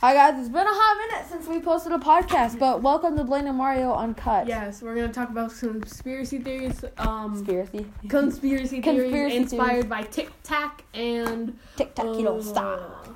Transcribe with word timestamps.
Hi 0.00 0.14
guys, 0.14 0.38
it's 0.40 0.48
been 0.48 0.66
a 0.66 0.70
hot 0.70 1.08
minute 1.10 1.28
since 1.28 1.46
we 1.46 1.60
posted 1.60 1.92
a 1.92 1.98
podcast, 1.98 2.58
but 2.58 2.80
welcome 2.80 3.18
to 3.18 3.24
Blaine 3.24 3.46
and 3.46 3.58
Mario 3.58 3.92
Uncut. 3.92 4.46
Yes, 4.46 4.80
we're 4.80 4.94
gonna 4.94 5.12
talk 5.12 5.28
about 5.28 5.52
some 5.52 5.78
conspiracy 5.78 6.38
theories. 6.38 6.82
Um, 6.96 7.34
Conspiracy. 7.34 7.86
conspiracy 8.08 8.80
theories 8.80 9.02
Conspiracy 9.02 9.36
inspired 9.36 9.90
by 9.90 10.04
Tic 10.04 10.30
Tac 10.42 10.84
and 10.94 11.58
Tic 11.76 11.94
tac, 11.94 12.06
you 12.06 12.22
don't 12.22 12.40
uh, 12.40 12.42
stop. 12.42 13.08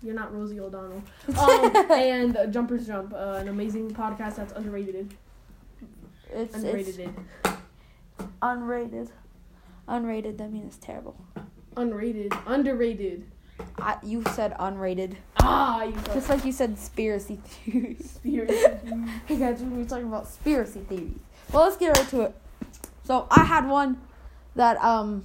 You're 0.00 0.14
not 0.14 0.32
Rosie 0.32 0.60
O'Donnell. 0.60 1.02
Um, 1.36 1.76
and 1.90 2.36
uh, 2.36 2.46
Jumpers 2.46 2.86
Jump, 2.86 3.14
uh, 3.14 3.38
an 3.40 3.48
amazing 3.48 3.90
podcast 3.90 4.36
that's 4.36 4.52
underrated. 4.52 5.12
It's, 6.30 6.54
Underrated. 6.54 7.00
it's 7.00 7.56
unrated. 8.40 9.08
Unrated, 9.88 10.38
that 10.38 10.52
means 10.52 10.76
it's 10.76 10.86
terrible. 10.86 11.16
Unrated. 11.76 12.32
Underrated. 12.46 13.26
I, 13.78 13.96
you 14.02 14.22
said 14.34 14.54
unrated. 14.58 15.16
Ah, 15.40 15.82
you 15.84 15.92
got 15.92 16.14
Just 16.14 16.28
like 16.28 16.44
you 16.44 16.52
said 16.52 16.70
conspiracy 16.70 17.36
theories. 17.44 18.18
conspiracy. 18.22 18.78
hey 19.26 19.36
guys, 19.36 19.60
we're 19.62 19.84
talking 19.84 20.08
about 20.08 20.24
conspiracy 20.24 20.80
theories. 20.80 21.18
Well, 21.52 21.64
let's 21.64 21.76
get 21.76 21.96
right 21.96 22.08
to 22.08 22.20
it. 22.22 22.34
So 23.04 23.26
I 23.30 23.44
had 23.44 23.68
one 23.68 24.00
that 24.54 24.76
um 24.84 25.24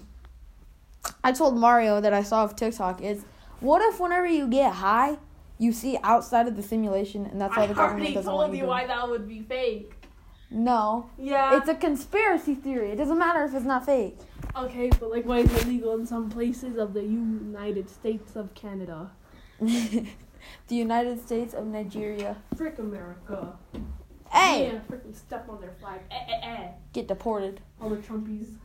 I 1.23 1.31
told 1.31 1.57
Mario 1.57 1.99
that 2.01 2.13
I 2.13 2.23
saw 2.23 2.43
of 2.43 2.55
TikTok 2.55 3.01
is 3.01 3.25
what 3.59 3.81
if 3.81 3.99
whenever 3.99 4.27
you 4.27 4.47
get 4.47 4.73
high, 4.73 5.17
you 5.57 5.71
see 5.71 5.97
outside 6.03 6.47
of 6.47 6.55
the 6.55 6.63
simulation 6.63 7.25
and 7.25 7.39
that's 7.41 7.55
why 7.55 7.63
I 7.63 7.67
the 7.67 7.73
government 7.73 8.01
already 8.01 8.13
doesn't 8.13 8.29
told 8.31 8.41
want 8.41 8.53
you 8.53 8.59
you 8.63 8.67
why 8.67 8.85
that 8.87 9.09
would 9.09 9.27
be 9.27 9.41
fake. 9.41 9.92
No, 10.53 11.09
Yeah. 11.17 11.57
it's 11.57 11.67
a 11.67 11.73
conspiracy 11.75 12.53
theory. 12.55 12.91
It 12.91 12.95
doesn't 12.97 13.17
matter 13.17 13.43
if 13.43 13.53
it's 13.53 13.65
not 13.65 13.85
fake. 13.85 14.17
okay, 14.55 14.89
but 14.99 15.09
like, 15.09 15.25
why 15.25 15.39
is 15.39 15.53
it 15.55 15.65
legal 15.67 15.93
in 15.95 16.05
some 16.05 16.29
places 16.29 16.77
of 16.77 16.93
the 16.93 17.01
United 17.01 17.89
States 17.89 18.35
of 18.35 18.53
Canada? 18.53 19.09
the 19.59 20.05
United 20.69 21.19
States 21.21 21.53
of 21.53 21.65
Nigeria. 21.65 22.37
Frick 22.55 22.77
America. 22.79 23.53
Hey, 24.31 24.71
Yeah, 24.73 24.79
freaking 24.89 25.15
step 25.15 25.47
on 25.49 25.59
their 25.61 25.73
flag. 25.79 26.01
Eh, 26.11 26.15
eh, 26.27 26.39
eh. 26.43 26.67
get 26.91 27.07
deported. 27.07 27.61
All 27.81 27.89
the 27.89 27.97
Trumpies, 27.97 28.55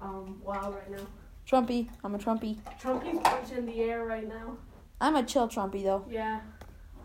um, 0.00 0.40
wild 0.44 0.74
right 0.74 0.90
now. 0.90 1.06
Trumpy, 1.48 1.88
I'm 2.04 2.14
a 2.14 2.18
Trumpy. 2.18 2.58
Trumpies 2.80 3.22
punch 3.24 3.52
in 3.52 3.66
the 3.66 3.80
air 3.80 4.04
right 4.04 4.26
now. 4.28 4.56
I'm 5.00 5.16
a 5.16 5.22
chill 5.24 5.48
Trumpy 5.48 5.82
though. 5.84 6.04
Yeah. 6.08 6.40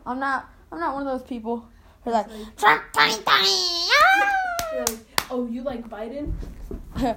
I'm 0.05 0.19
not. 0.19 0.49
I'm 0.71 0.79
not 0.79 0.93
one 0.95 1.07
of 1.07 1.19
those 1.19 1.27
people 1.27 1.67
who 2.03 2.09
are 2.11 2.13
like 2.13 2.27
like- 2.27 2.55
Trump 2.57 2.83
2020. 2.93 3.47
Like, 4.79 4.97
oh, 5.29 5.47
you 5.47 5.61
like 5.61 5.87
Biden? 5.89 6.33
Raid 6.95 7.13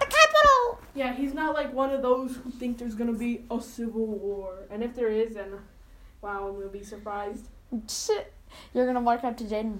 the 0.00 0.06
Capitol. 0.06 0.80
Yeah, 0.94 1.14
he's 1.14 1.34
not 1.34 1.54
like 1.54 1.72
one 1.72 1.90
of 1.90 2.02
those 2.02 2.36
who 2.36 2.50
think 2.50 2.78
there's 2.78 2.94
gonna 2.94 3.12
be 3.12 3.44
a 3.50 3.60
civil 3.60 4.06
war. 4.06 4.54
And 4.70 4.82
if 4.82 4.94
there 4.94 5.08
is, 5.08 5.34
then 5.34 5.52
wow, 6.22 6.48
I'm 6.48 6.54
gonna 6.54 6.68
be 6.68 6.82
surprised. 6.82 7.48
Shit. 7.88 8.32
You're 8.72 8.86
gonna 8.86 9.00
walk 9.00 9.24
up 9.24 9.36
to 9.38 9.44
Jaden. 9.44 9.78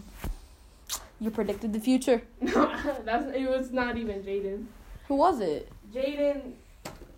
You 1.20 1.30
predicted 1.30 1.72
the 1.72 1.80
future. 1.80 2.22
That's 2.40 3.34
it 3.34 3.48
was 3.48 3.70
not 3.72 3.96
even 3.96 4.22
Jaden. 4.22 4.66
Who 5.08 5.14
was 5.16 5.40
it? 5.40 5.70
Jaden, 5.94 6.52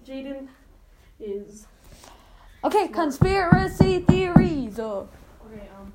Jaden 0.07 0.47
is 1.19 1.67
Okay, 2.65 2.89
conspiracy 2.89 4.01
theories. 4.01 4.79
Oh, 4.81 5.09
okay. 5.47 5.69
Um, 5.79 5.93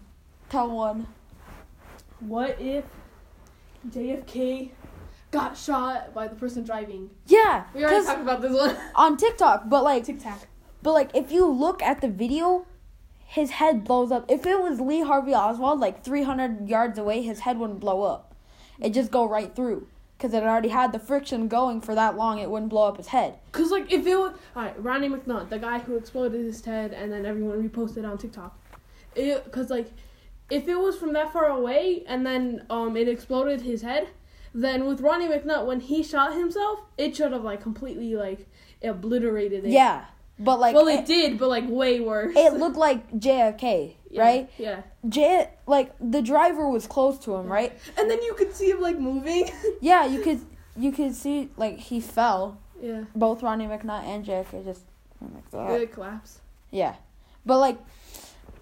tell 0.49 0.69
one. 0.69 1.07
what 2.19 2.59
if 2.59 2.85
JFK 3.89 4.71
got 5.31 5.57
shot 5.57 6.13
by 6.13 6.27
the 6.27 6.35
person 6.35 6.63
driving? 6.63 7.09
Yeah, 7.27 7.65
We 7.73 7.83
already 7.83 7.99
because 7.99 8.05
talked 8.07 8.21
about 8.21 8.41
this 8.41 8.53
one. 8.53 8.75
on 8.95 9.17
TikTok, 9.17 9.69
but 9.69 9.83
like, 9.83 10.03
Tic 10.05 10.19
Tac. 10.19 10.47
but 10.81 10.93
like, 10.93 11.11
if 11.15 11.31
you 11.31 11.45
look 11.45 11.81
at 11.81 12.01
the 12.01 12.07
video, 12.07 12.65
his 13.25 13.51
head 13.51 13.83
blows 13.83 14.11
up. 14.11 14.25
If 14.29 14.45
it 14.45 14.61
was 14.61 14.79
Lee 14.79 15.01
Harvey 15.01 15.33
Oswald, 15.33 15.79
like 15.79 16.03
300 16.03 16.69
yards 16.69 16.97
away, 16.99 17.21
his 17.21 17.41
head 17.41 17.57
wouldn't 17.57 17.79
blow 17.79 18.03
up. 18.03 18.35
It'd 18.79 18.93
just 18.93 19.11
go 19.11 19.27
right 19.27 19.55
through. 19.55 19.87
Because 20.17 20.33
it 20.35 20.43
already 20.43 20.69
had 20.69 20.93
the 20.93 20.99
friction 20.99 21.49
going 21.49 21.81
for 21.81 21.95
that 21.95 22.15
long, 22.15 22.39
it 22.39 22.49
wouldn't 22.49 22.69
blow 22.69 22.87
up 22.87 22.95
his 22.97 23.07
head. 23.07 23.39
Cause 23.51 23.71
like 23.71 23.91
if 23.91 24.05
it 24.07 24.15
was 24.15 24.33
alright, 24.55 24.81
Ronnie 24.81 25.09
McNutt, 25.09 25.49
the 25.49 25.59
guy 25.59 25.79
who 25.79 25.97
exploded 25.97 26.45
his 26.45 26.63
head 26.63 26.93
and 26.93 27.11
then 27.11 27.25
everyone 27.25 27.67
reposted 27.67 28.09
on 28.09 28.17
TikTok. 28.17 28.57
It 29.15 29.51
cause 29.51 29.69
like 29.69 29.91
if 30.49 30.67
it 30.67 30.75
was 30.75 30.97
from 30.97 31.13
that 31.13 31.31
far 31.33 31.47
away 31.47 32.03
and 32.07 32.25
then 32.25 32.65
um 32.69 32.95
it 32.97 33.07
exploded 33.07 33.61
his 33.61 33.81
head, 33.81 34.09
then 34.53 34.85
with 34.85 35.01
Ronnie 35.01 35.27
McNutt 35.27 35.65
when 35.65 35.79
he 35.79 36.03
shot 36.03 36.33
himself, 36.33 36.79
it 36.97 37.15
should 37.15 37.31
have 37.31 37.43
like 37.43 37.61
completely 37.61 38.15
like 38.15 38.47
obliterated 38.83 39.65
it. 39.65 39.71
Yeah, 39.71 40.05
but 40.39 40.59
like, 40.59 40.75
well, 40.75 40.87
it, 40.87 41.01
it, 41.01 41.05
did, 41.05 41.37
but 41.39 41.49
like 41.49 41.65
way 41.67 41.99
worse. 41.99 42.33
it 42.35 42.53
looked 42.53 42.75
like 42.77 43.11
JFK, 43.13 43.95
Yeah, 44.09 44.21
right? 44.21 44.49
Yeah. 44.57 44.81
J 45.07 45.49
like 45.67 45.93
the 45.99 46.21
driver 46.21 46.69
was 46.69 46.85
close 46.87 47.17
to 47.19 47.35
him, 47.35 47.51
right? 47.51 47.77
And 47.97 48.09
then 48.09 48.21
you 48.21 48.33
could 48.35 48.53
see 48.55 48.69
him 48.69 48.81
like 48.81 48.99
moving. 48.99 49.49
Yeah, 49.81 50.05
you 50.05 50.21
could 50.21 50.41
you 50.77 50.91
could 50.91 51.15
see 51.15 51.49
like 51.57 51.77
he 51.77 51.99
fell. 51.99 52.59
yeah. 52.81 53.03
Both 53.15 53.41
Ronnie 53.43 53.67
McNutt 53.67 54.03
and 54.03 54.25
JFK 54.25 54.65
just 54.65 54.83
like 55.21 55.49
that. 55.51 55.81
It 55.81 55.93
collapsed. 55.93 56.41
Yeah, 56.71 56.95
but 57.45 57.59
like 57.59 57.77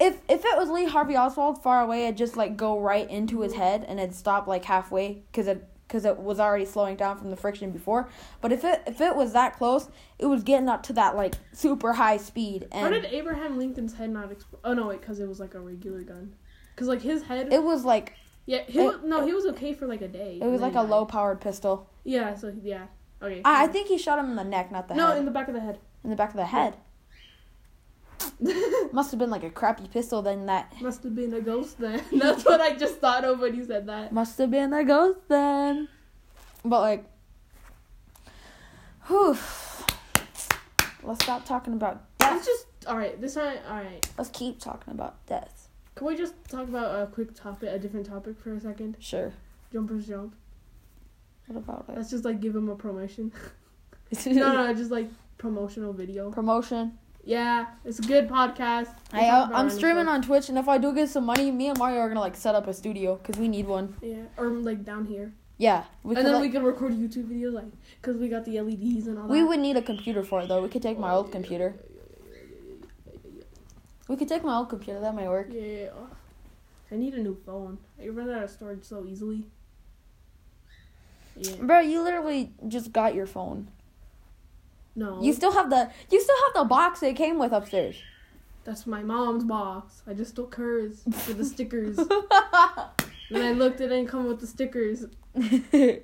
if 0.02 0.18
if 0.28 0.44
it 0.44 0.56
was 0.56 0.68
Lee 0.68 0.86
Harvey 0.86 1.16
Oswald 1.16 1.62
far 1.62 1.80
away, 1.82 2.04
it'd 2.04 2.16
just 2.16 2.36
like 2.36 2.56
go 2.56 2.78
right 2.80 3.08
into 3.08 3.40
his 3.40 3.54
head 3.54 3.84
and 3.86 4.00
it'd 4.00 4.14
stop 4.14 4.46
like 4.46 4.64
halfway 4.64 5.22
because 5.30 5.46
it 5.46 5.68
because 5.86 6.04
it 6.04 6.16
was 6.18 6.40
already 6.40 6.64
slowing 6.64 6.96
down 6.96 7.18
from 7.18 7.30
the 7.30 7.36
friction 7.36 7.70
before. 7.70 8.08
But 8.40 8.50
if 8.50 8.64
it 8.64 8.82
if 8.86 9.00
it 9.00 9.14
was 9.14 9.32
that 9.34 9.56
close, 9.56 9.88
it 10.18 10.26
was 10.26 10.42
getting 10.42 10.68
up 10.68 10.82
to 10.84 10.92
that 10.94 11.14
like 11.14 11.34
super 11.52 11.92
high 11.92 12.16
speed 12.16 12.66
How 12.72 12.86
and 12.86 12.94
did 12.94 13.04
Abraham 13.06 13.58
Lincoln's 13.58 13.94
head 13.94 14.10
not 14.10 14.32
explode? 14.32 14.60
Oh 14.64 14.74
no, 14.74 14.88
wait, 14.88 15.00
because 15.00 15.20
it 15.20 15.28
was 15.28 15.38
like 15.38 15.54
a 15.54 15.60
regular 15.60 16.02
gun. 16.02 16.34
Cause 16.74 16.88
like 16.88 17.02
his 17.02 17.22
head. 17.22 17.52
it 17.52 17.62
was 17.62 17.84
like 17.84 18.14
yeah, 18.44 18.62
he 18.66 18.80
it- 18.80 18.84
was, 18.84 19.00
no, 19.04 19.24
he 19.24 19.32
was 19.32 19.46
okay 19.46 19.72
for 19.72 19.86
like 19.86 20.02
a 20.02 20.08
day. 20.08 20.40
it 20.42 20.46
was 20.46 20.60
like 20.60 20.74
a 20.74 20.82
low 20.82 21.04
powered 21.04 21.40
pistol. 21.40 21.88
Yeah, 22.02 22.34
so 22.34 22.52
yeah. 22.60 22.86
Okay. 23.22 23.40
I, 23.44 23.64
I 23.64 23.66
think 23.68 23.86
he 23.86 23.98
shot 23.98 24.18
him 24.18 24.30
in 24.30 24.34
the 24.36 24.42
neck, 24.42 24.72
not 24.72 24.88
the 24.88 24.94
no, 24.94 25.08
head. 25.08 25.18
in 25.18 25.26
the 25.26 25.30
back 25.30 25.46
of 25.46 25.54
the 25.54 25.60
head. 25.60 25.78
in 26.02 26.10
the 26.10 26.16
back 26.16 26.30
of 26.30 26.36
the 26.36 26.46
head. 26.46 26.76
Must 28.92 29.10
have 29.10 29.18
been 29.18 29.30
like 29.30 29.44
a 29.44 29.50
crappy 29.50 29.88
pistol 29.88 30.22
then 30.22 30.46
that 30.46 30.80
Must 30.80 31.02
have 31.02 31.14
been 31.14 31.32
a 31.34 31.40
ghost 31.40 31.78
then. 31.78 32.02
That's 32.12 32.44
what 32.44 32.60
I 32.60 32.74
just 32.74 32.96
thought 32.96 33.24
of 33.24 33.40
when 33.40 33.54
you 33.54 33.64
said 33.64 33.86
that. 33.86 34.12
must 34.12 34.38
have 34.38 34.50
been 34.50 34.72
a 34.72 34.84
ghost 34.84 35.20
then. 35.28 35.88
But 36.64 36.80
like 36.80 37.04
whew. 39.06 39.36
Let's 41.02 41.24
stop 41.24 41.44
talking 41.44 41.72
about 41.72 42.04
Let's 42.20 42.34
death. 42.34 42.46
just 42.46 42.66
all 42.86 42.96
right. 42.96 43.20
This 43.20 43.34
time, 43.34 43.58
all 43.68 43.76
right. 43.76 44.08
Let's 44.18 44.30
keep 44.30 44.60
talking 44.60 44.92
about 44.92 45.24
death. 45.26 45.68
Can 45.94 46.06
we 46.06 46.16
just 46.16 46.34
talk 46.48 46.68
about 46.68 47.02
a 47.02 47.06
quick 47.06 47.34
topic, 47.34 47.68
a 47.70 47.78
different 47.78 48.06
topic 48.06 48.38
for 48.38 48.54
a 48.54 48.60
second? 48.60 48.96
Sure. 48.98 49.32
Jumpers 49.72 50.06
jump. 50.06 50.34
What 51.46 51.58
about 51.58 51.86
it? 51.88 51.96
Let's 51.96 52.10
just 52.10 52.24
like 52.24 52.40
give 52.40 52.54
him 52.54 52.68
a 52.68 52.76
promotion. 52.76 53.32
no, 54.26 54.52
no, 54.52 54.74
just 54.74 54.90
like 54.90 55.08
promotional 55.38 55.92
video. 55.92 56.30
Promotion. 56.30 56.98
Yeah, 57.24 57.66
it's 57.84 58.00
a 58.00 58.02
good 58.02 58.28
podcast. 58.28 58.88
I, 59.12 59.28
I'm 59.54 59.70
streaming 59.70 60.08
on 60.08 60.22
Twitch, 60.22 60.48
and 60.48 60.58
if 60.58 60.68
I 60.68 60.78
do 60.78 60.92
get 60.92 61.08
some 61.08 61.24
money, 61.24 61.50
me 61.52 61.68
and 61.68 61.78
Mario 61.78 62.00
are 62.00 62.08
gonna 62.08 62.20
like 62.20 62.34
set 62.36 62.54
up 62.56 62.66
a 62.66 62.74
studio 62.74 63.16
because 63.16 63.38
we 63.40 63.46
need 63.48 63.66
one. 63.66 63.94
Yeah, 64.02 64.22
or 64.36 64.48
like 64.48 64.84
down 64.84 65.04
here, 65.06 65.32
Yeah, 65.56 65.84
we 66.02 66.16
and 66.16 66.26
then 66.26 66.34
like- 66.34 66.42
we 66.42 66.48
can 66.50 66.64
record 66.64 66.92
YouTube 66.94 67.28
videos, 67.28 67.52
like, 67.52 67.70
cause 68.02 68.16
we 68.16 68.28
got 68.28 68.44
the 68.44 68.60
LEDs 68.60 69.06
and 69.06 69.18
all 69.18 69.28
that. 69.28 69.32
we 69.32 69.44
would 69.44 69.60
need 69.60 69.76
a 69.76 69.82
computer 69.82 70.24
for 70.24 70.40
it 70.40 70.48
though. 70.48 70.62
We 70.62 70.68
could 70.68 70.82
take 70.82 70.98
my 70.98 71.12
Oh, 71.12 71.18
old 71.18 71.26
yeah, 71.28 71.32
computer. 71.32 71.74
Yeah, 71.78 73.12
We 74.08 74.16
could 74.16 74.28
take 74.28 74.42
my 74.42 74.56
old 74.56 74.68
computer. 74.68 74.98
That 74.98 75.14
might 75.14 75.28
work. 75.28 75.46
yeah, 75.52 75.60
yeah, 75.60 75.66
yeah, 75.66 75.84
yeah. 75.84 75.90
I 76.90 76.96
need 76.96 77.14
a 77.14 77.22
new 77.22 77.36
phone. 77.46 77.78
I 78.02 78.08
run 78.08 78.28
out 78.30 78.42
of 78.42 78.50
storage 78.50 78.82
so 78.84 79.06
easily. 79.06 79.46
Yeah. 81.36 81.54
Bro, 81.62 81.80
you 81.80 82.02
literally 82.02 82.52
just 82.68 82.92
got 82.92 83.14
your 83.14 83.26
phone. 83.26 83.68
No. 84.94 85.22
You 85.22 85.32
still 85.32 85.52
have 85.52 85.70
the 85.70 85.90
you 86.10 86.20
still 86.20 86.36
have 86.46 86.62
the 86.62 86.68
box 86.68 87.02
it 87.02 87.14
came 87.14 87.38
with 87.38 87.52
upstairs. 87.52 87.96
That's 88.64 88.86
my 88.86 89.02
mom's 89.02 89.44
box. 89.44 90.02
I 90.06 90.14
just 90.14 90.36
took 90.36 90.54
hers 90.54 91.02
for 91.12 91.32
the 91.32 91.44
stickers. 91.44 91.98
and 93.30 93.42
I 93.42 93.52
looked, 93.52 93.80
it 93.80 93.88
didn't 93.88 94.06
come 94.06 94.26
with 94.26 94.40
the 94.40 94.46
stickers. 94.46 95.06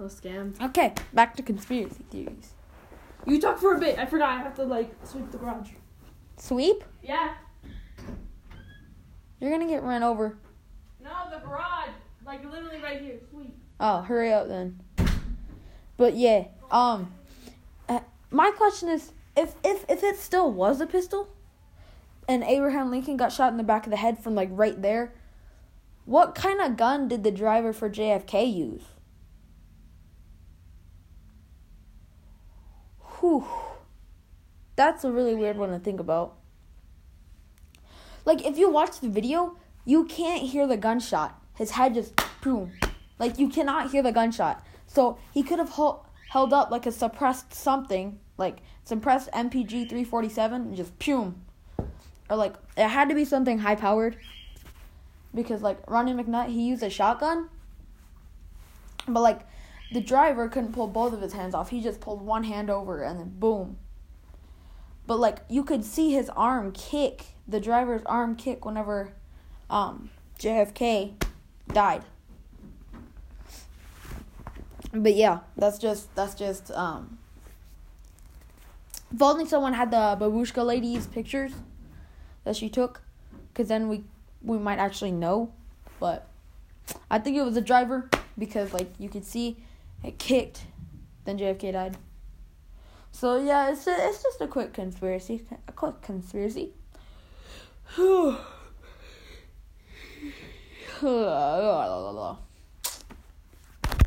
Oh, 0.00 0.04
scam. 0.04 0.58
Okay, 0.62 0.94
back 1.12 1.36
to 1.36 1.42
conspiracy 1.42 2.02
theories. 2.10 2.54
You 3.26 3.38
talk 3.38 3.58
for 3.58 3.74
a 3.74 3.78
bit. 3.78 3.98
I 3.98 4.06
forgot. 4.06 4.30
I 4.30 4.42
have 4.42 4.54
to 4.54 4.64
like 4.64 4.90
sweep 5.04 5.30
the 5.30 5.36
garage. 5.36 5.72
Sweep? 6.38 6.82
Yeah. 7.02 7.34
You're 9.40 9.50
gonna 9.50 9.66
get 9.68 9.82
run 9.82 10.02
over. 10.02 10.38
No, 11.04 11.10
the 11.30 11.46
garage. 11.46 11.90
Like 12.24 12.42
literally 12.50 12.80
right 12.80 12.98
here. 12.98 13.18
Sweep. 13.30 13.54
Oh, 13.78 14.00
hurry 14.00 14.32
up 14.32 14.48
then. 14.48 14.80
But 15.98 16.16
yeah, 16.16 16.44
um, 16.70 17.12
my 18.30 18.50
question 18.50 18.88
is, 18.88 19.12
if 19.36 19.54
if 19.64 19.84
if 19.88 20.02
it 20.02 20.16
still 20.16 20.50
was 20.52 20.80
a 20.80 20.86
pistol, 20.86 21.28
and 22.28 22.42
Abraham 22.44 22.90
Lincoln 22.90 23.16
got 23.16 23.32
shot 23.32 23.50
in 23.52 23.58
the 23.58 23.64
back 23.64 23.86
of 23.86 23.90
the 23.90 23.96
head 23.96 24.18
from 24.18 24.34
like 24.34 24.48
right 24.52 24.80
there, 24.80 25.12
what 26.04 26.34
kind 26.34 26.60
of 26.60 26.76
gun 26.76 27.08
did 27.08 27.24
the 27.24 27.30
driver 27.30 27.72
for 27.72 27.90
JFK 27.90 28.52
use? 28.52 28.84
Whew. 33.20 33.46
That's 34.76 35.04
a 35.04 35.10
really 35.12 35.34
weird 35.34 35.56
one 35.58 35.70
to 35.70 35.78
think 35.78 36.00
about. 36.00 36.36
like 38.24 38.44
if 38.46 38.58
you 38.58 38.70
watch 38.70 39.00
the 39.00 39.08
video, 39.08 39.56
you 39.84 40.04
can't 40.04 40.42
hear 40.42 40.66
the 40.66 40.76
gunshot. 40.76 41.40
His 41.56 41.72
head 41.72 41.94
just 41.94 42.14
boom, 42.42 42.72
like 43.18 43.38
you 43.38 43.48
cannot 43.48 43.90
hear 43.90 44.02
the 44.02 44.12
gunshot. 44.12 44.64
So 44.86 45.18
he 45.32 45.42
could 45.42 45.58
have 45.58 45.70
held 45.70 46.04
held 46.30 46.52
up 46.52 46.70
like 46.70 46.86
a 46.86 46.92
suppressed 46.92 47.52
something, 47.52 48.20
like 48.38 48.58
suppressed 48.84 49.28
MPG 49.32 49.88
347, 49.88 50.62
and 50.62 50.76
just 50.76 50.96
pum. 51.00 51.42
or 52.28 52.36
like 52.36 52.54
it 52.76 52.86
had 52.86 53.08
to 53.08 53.16
be 53.16 53.24
something 53.24 53.58
high 53.58 53.74
powered. 53.74 54.16
Because 55.34 55.60
like 55.60 55.78
Ronnie 55.90 56.12
McNutt, 56.12 56.46
he 56.46 56.68
used 56.68 56.84
a 56.84 56.90
shotgun, 56.90 57.48
but 59.08 59.22
like 59.22 59.40
the 59.92 60.00
driver 60.00 60.48
couldn't 60.48 60.72
pull 60.72 60.86
both 60.86 61.12
of 61.12 61.20
his 61.20 61.32
hands 61.32 61.52
off. 61.52 61.70
He 61.70 61.82
just 61.82 62.00
pulled 62.00 62.22
one 62.22 62.44
hand 62.44 62.70
over 62.70 63.02
and 63.02 63.18
then 63.18 63.32
boom. 63.36 63.76
But 65.08 65.18
like 65.18 65.38
you 65.48 65.64
could 65.64 65.84
see 65.84 66.12
his 66.12 66.30
arm 66.30 66.70
kick, 66.70 67.24
the 67.48 67.58
driver's 67.58 68.02
arm 68.06 68.36
kick 68.36 68.64
whenever 68.64 69.14
um 69.68 70.10
JFK 70.38 71.14
died. 71.72 72.04
But 74.92 75.14
yeah, 75.14 75.40
that's 75.56 75.78
just 75.78 76.14
that's 76.14 76.34
just 76.34 76.70
um 76.72 77.18
if 79.12 79.20
only 79.22 79.46
someone 79.46 79.72
had 79.74 79.90
the 79.90 80.16
babushka 80.18 80.64
lady's 80.64 81.06
pictures 81.06 81.52
that 82.44 82.56
she 82.56 82.68
took, 82.68 83.02
cause 83.54 83.68
then 83.68 83.88
we 83.88 84.04
we 84.42 84.58
might 84.58 84.78
actually 84.78 85.12
know. 85.12 85.52
But 85.98 86.28
I 87.10 87.18
think 87.18 87.36
it 87.36 87.42
was 87.42 87.56
a 87.56 87.60
driver 87.60 88.08
because 88.38 88.72
like 88.72 88.90
you 88.98 89.08
could 89.08 89.24
see 89.24 89.56
it 90.02 90.18
kicked, 90.18 90.64
then 91.24 91.38
JFK 91.38 91.72
died. 91.72 91.96
So 93.12 93.36
yeah, 93.36 93.70
it's 93.70 93.86
a, 93.86 93.94
it's 94.08 94.22
just 94.22 94.40
a 94.40 94.46
quick 94.46 94.72
conspiracy, 94.72 95.42
a 95.68 95.72
quick 95.72 96.00
conspiracy. 96.02 96.70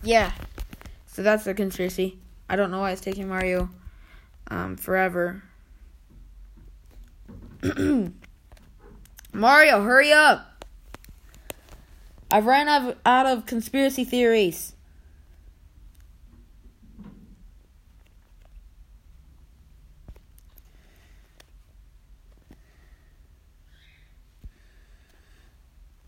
yeah, 0.04 0.32
so 1.14 1.22
that's 1.22 1.44
the 1.44 1.54
conspiracy. 1.54 2.18
I 2.50 2.56
don't 2.56 2.72
know 2.72 2.80
why 2.80 2.92
it's 2.92 3.02
taking 3.02 3.28
Mario 3.28 3.70
um, 4.50 4.76
forever. 4.78 5.44
Mario, 9.32 9.84
hurry 9.84 10.12
up! 10.12 10.66
I've 12.32 12.48
ran 12.48 12.68
out 12.68 12.82
of, 12.82 12.98
out 13.06 13.28
of 13.28 13.46
conspiracy 13.46 14.04
theories. 14.04 14.74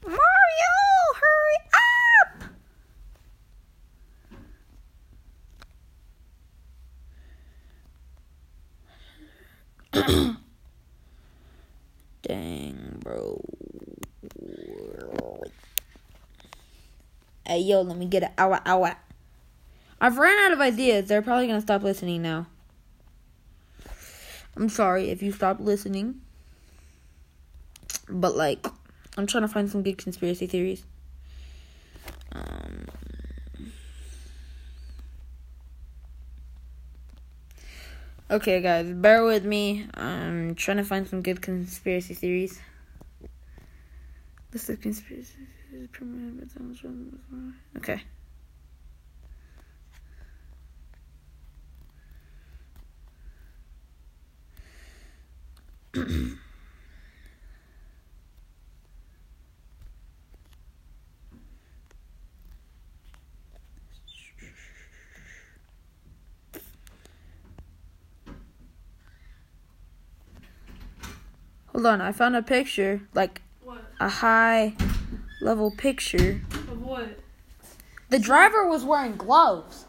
Mario, 0.03 0.17
hurry 1.13 1.57
up! 1.73 2.43
Dang, 12.21 12.97
bro. 12.99 13.41
Hey, 17.45 17.59
yo, 17.59 17.81
let 17.81 17.97
me 17.97 18.05
get 18.05 18.23
it. 18.23 18.31
Ow, 18.37 18.59
ow. 18.65 18.95
I've 20.01 20.17
ran 20.17 20.37
out 20.45 20.51
of 20.51 20.61
ideas. 20.61 21.07
They're 21.07 21.21
probably 21.21 21.47
going 21.47 21.57
to 21.59 21.65
stop 21.65 21.83
listening 21.83 22.21
now. 22.21 22.47
I'm 24.55 24.69
sorry 24.69 25.09
if 25.09 25.23
you 25.23 25.31
stopped 25.31 25.61
listening. 25.61 26.21
But, 28.07 28.35
like, 28.35 28.65
I'm 29.17 29.25
trying 29.25 29.43
to 29.43 29.47
find 29.47 29.69
some 29.69 29.81
good 29.81 29.97
conspiracy 29.97 30.47
theories. 30.47 30.83
Okay, 38.29 38.61
guys, 38.61 38.91
bear 38.91 39.23
with 39.23 39.45
me. 39.45 39.87
I'm 39.93 40.55
trying 40.55 40.77
to 40.77 40.83
find 40.83 41.07
some 41.07 41.21
good 41.21 41.41
conspiracy 41.41 42.13
theories. 42.13 42.59
This 44.51 44.69
is 44.69 44.79
conspiracy. 44.79 45.35
Okay. 47.77 48.01
Hold 71.75 71.87
on, 71.87 71.99
I 71.99 72.13
found 72.13 72.37
a 72.37 72.41
picture, 72.41 73.01
like 73.13 73.41
What? 73.61 73.83
a 73.99 74.07
high 74.07 74.77
level 75.41 75.71
picture. 75.71 76.41
Of 76.71 76.81
what? 76.81 77.19
The 78.07 78.17
driver 78.17 78.65
was 78.65 78.85
wearing 78.85 79.17
gloves 79.17 79.83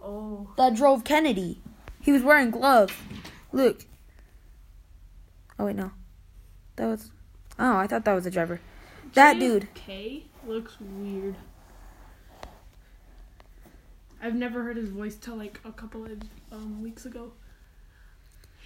Oh. 0.00 0.50
that 0.56 0.74
drove 0.74 1.04
Kennedy. 1.04 1.60
He 2.00 2.10
was 2.10 2.24
wearing 2.24 2.50
gloves. 2.50 2.94
Look. 3.52 3.86
Oh 5.56 5.66
wait, 5.66 5.76
no. 5.76 5.92
That 6.74 6.86
was 6.88 7.12
Oh, 7.60 7.76
I 7.76 7.86
thought 7.86 8.04
that 8.04 8.14
was 8.14 8.24
the 8.24 8.30
driver. 8.32 8.60
That 9.14 9.38
dude. 9.38 9.72
K 9.74 10.24
looks 10.44 10.78
weird. 10.80 11.36
I've 14.20 14.34
never 14.34 14.64
heard 14.64 14.76
his 14.78 14.88
voice 14.88 15.14
till 15.14 15.36
like 15.36 15.60
a 15.64 15.70
couple 15.70 16.04
of 16.06 16.18
um, 16.50 16.82
weeks 16.82 17.06
ago. 17.06 17.30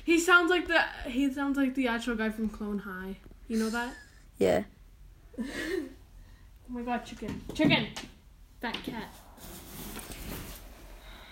He 0.06 0.20
sounds 0.20 0.50
like 0.50 0.68
the 0.68 0.80
he 1.10 1.32
sounds 1.32 1.56
like 1.56 1.74
the 1.74 1.88
actual 1.88 2.14
guy 2.14 2.30
from 2.30 2.48
Clone 2.48 2.78
High. 2.78 3.16
You 3.48 3.58
know 3.58 3.70
that? 3.70 3.92
Yeah. 4.38 4.62
Oh 5.36 5.44
my 6.68 6.82
god, 6.82 7.04
chicken. 7.04 7.40
Chicken! 7.54 7.88
Fat 8.60 8.76
cat. 8.84 9.12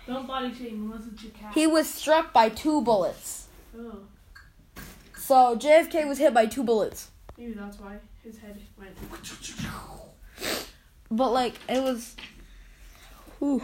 Don't 0.09 0.27
body 0.27 0.53
shame 0.53 0.91
unless 0.91 1.07
it's 1.07 1.23
your 1.23 1.31
cat. 1.31 1.55
He 1.55 1.69
was 1.69 1.89
struck 1.89 2.33
by 2.33 2.49
two 2.49 2.83
bullets. 2.83 3.47
oh, 3.79 4.01
So 5.17 5.57
JFK 5.57 6.09
was 6.09 6.19
hit 6.19 6.35
by 6.35 6.47
two 6.47 6.65
bullets. 6.65 7.13
maybe 7.39 7.53
that's 7.53 7.79
why 7.79 7.99
his 8.25 8.39
head 8.39 8.61
went. 8.77 8.97
But 11.13 11.31
like 11.31 11.55
it 11.69 11.81
was 11.81 12.17
Whew. 13.39 13.63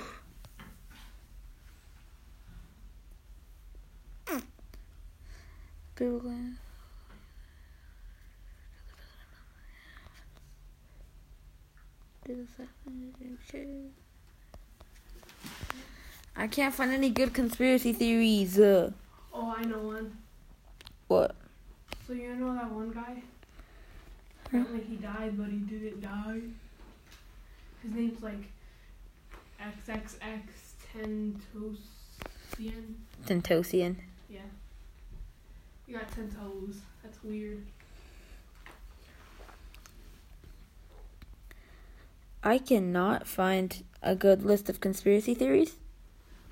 I 16.37 16.47
can't 16.47 16.75
find 16.75 16.93
any 16.93 17.11
good 17.11 17.35
conspiracy 17.35 17.93
theories. 17.93 18.59
Uh, 18.59 18.93
Oh, 19.33 19.55
I 19.57 19.65
know 19.65 19.79
one. 19.79 20.17
what? 21.07 21.37
So 22.07 22.13
you 22.15 22.35
know 22.35 22.53
that 22.55 22.71
one 22.71 22.91
guy? 22.91 23.23
Apparently 24.45 24.81
he 24.81 24.97
died, 24.97 25.39
but 25.39 25.47
he 25.49 25.59
didn't 25.59 26.01
die. 26.01 26.41
His 27.83 27.93
name's 27.93 28.21
like 28.23 28.51
XXX 29.61 30.41
Tentosian. 30.93 31.77
Tentosian. 33.27 33.97
You 35.91 35.97
got 35.97 36.13
ten 36.13 36.31
toes. 36.31 36.77
That's 37.03 37.19
weird. 37.25 37.67
I 42.45 42.59
cannot 42.59 43.27
find 43.27 43.83
a 44.01 44.15
good 44.15 44.45
list 44.45 44.69
of 44.69 44.79
conspiracy 44.79 45.35
theories. 45.35 45.75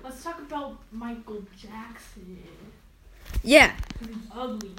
Let's 0.03 0.21
talk 0.21 0.39
about 0.39 0.79
Michael 0.91 1.45
Jackson. 1.57 2.43
Yeah. 3.41 3.71
he's 4.01 4.09
ugly. 4.35 4.75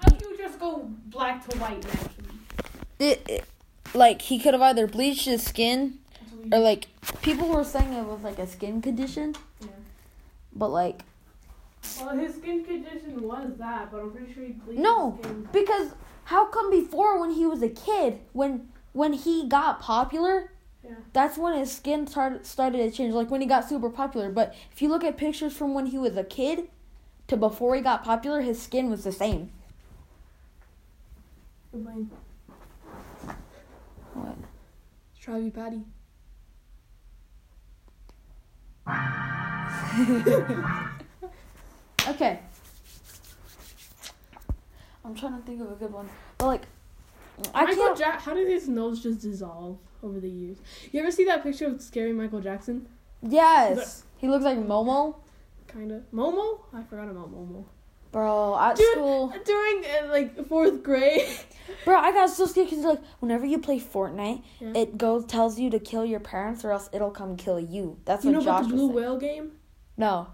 How 0.00 0.08
do 0.08 0.28
you 0.28 0.36
just 0.36 0.58
go 0.58 0.90
black 1.06 1.48
to 1.48 1.58
white 1.58 1.84
naturally? 1.84 2.38
It, 2.98 3.24
it 3.28 3.44
like 3.94 4.22
he 4.22 4.40
could 4.40 4.52
have 4.52 4.62
either 4.62 4.88
bleached 4.88 5.26
his 5.26 5.44
skin 5.44 6.00
or 6.50 6.58
like 6.58 6.88
people 7.22 7.50
were 7.50 7.62
saying 7.62 7.92
it 7.92 8.04
was 8.04 8.24
like 8.24 8.40
a 8.40 8.48
skin 8.48 8.82
condition, 8.82 9.36
yeah. 9.60 9.68
but 10.52 10.70
like 10.70 11.04
Well, 12.00 12.16
his 12.16 12.34
skin 12.34 12.64
condition 12.64 13.22
was 13.22 13.52
that, 13.58 13.90
but 13.90 14.00
I'm 14.00 14.10
pretty 14.12 14.32
sure 14.32 14.44
he 14.44 14.52
bleached 14.52 14.80
No. 14.80 15.12
his 15.12 15.20
skin. 15.26 15.48
because 15.52 15.94
how 16.24 16.46
come 16.46 16.70
before 16.70 17.20
when 17.20 17.32
he 17.32 17.46
was 17.46 17.62
a 17.62 17.68
kid 17.68 18.20
when 18.32 18.68
when 18.92 19.12
he 19.12 19.46
got 19.48 19.80
popular 19.80 20.50
Yeah. 20.84 20.94
that's 21.12 21.36
when 21.38 21.56
his 21.56 21.70
skin 21.70 22.06
started 22.06 22.44
started 22.46 22.78
to 22.78 22.90
change 22.90 23.14
like 23.14 23.30
when 23.30 23.40
he 23.40 23.46
got 23.46 23.68
super 23.68 23.90
popular 23.90 24.30
but 24.30 24.54
if 24.72 24.82
you 24.82 24.88
look 24.88 25.04
at 25.04 25.16
pictures 25.16 25.52
from 25.56 25.74
when 25.74 25.86
he 25.86 25.98
was 25.98 26.16
a 26.16 26.24
kid 26.24 26.68
to 27.28 27.36
before 27.36 27.74
he 27.76 27.80
got 27.82 28.02
popular 28.04 28.40
his 28.40 28.60
skin 28.60 28.90
was 28.90 29.04
the 29.04 29.12
same 29.12 29.50
You're 31.72 31.82
playing 31.82 32.10
What? 34.14 34.36
Travi 35.20 35.52
Patty. 35.52 35.82
Okay. 42.08 42.40
I'm 45.04 45.14
trying 45.14 45.36
to 45.40 45.42
think 45.46 45.60
of 45.60 45.70
a 45.70 45.74
good 45.74 45.92
one, 45.92 46.08
but 46.38 46.46
like, 46.46 46.62
I 47.54 47.64
Michael 47.64 47.84
can't. 47.94 47.98
ja- 48.00 48.18
how 48.18 48.34
did 48.34 48.48
his 48.48 48.68
nose 48.68 49.02
just 49.02 49.20
dissolve 49.22 49.78
over 50.02 50.18
the 50.18 50.28
years? 50.28 50.56
You 50.90 51.00
ever 51.00 51.10
see 51.12 51.24
that 51.26 51.42
picture 51.44 51.66
of 51.66 51.80
scary 51.80 52.12
Michael 52.12 52.40
Jackson? 52.40 52.88
yes, 53.22 54.02
he 54.16 54.26
looks 54.28 54.44
like 54.44 54.58
Momo, 54.58 55.16
Kind 55.68 55.92
of. 55.92 56.02
Momo? 56.12 56.60
I 56.72 56.82
forgot 56.82 57.08
about 57.08 57.32
Momo. 57.32 57.64
bro. 58.10 58.58
At 58.58 58.76
Dude, 58.76 58.92
school, 58.92 59.32
During 59.44 59.84
uh, 59.84 60.08
like 60.10 60.46
fourth 60.48 60.82
grade. 60.82 61.24
bro, 61.84 61.96
I 61.98 62.10
got 62.12 62.28
so 62.30 62.46
scared 62.46 62.70
because 62.70 62.84
like 62.84 63.00
whenever 63.20 63.46
you 63.46 63.58
play 63.60 63.78
Fortnite, 63.78 64.42
Yeah. 64.60 64.72
it 64.74 64.98
goes 64.98 65.24
tells 65.26 65.58
you 65.58 65.70
to 65.70 65.78
kill 65.78 66.04
your 66.04 66.20
parents 66.20 66.64
or 66.64 66.72
else 66.72 66.88
it'll 66.92 67.10
come 67.12 67.36
kill 67.36 67.60
you. 67.60 67.98
That's 68.06 68.24
what 68.24 68.30
you 68.32 68.36
what 68.38 68.44
know 68.44 68.50
Josh 68.52 68.60
about 68.62 68.70
the 68.70 68.74
blue 68.76 68.88
whale 68.88 69.18
game? 69.18 69.52
No, 69.96 70.28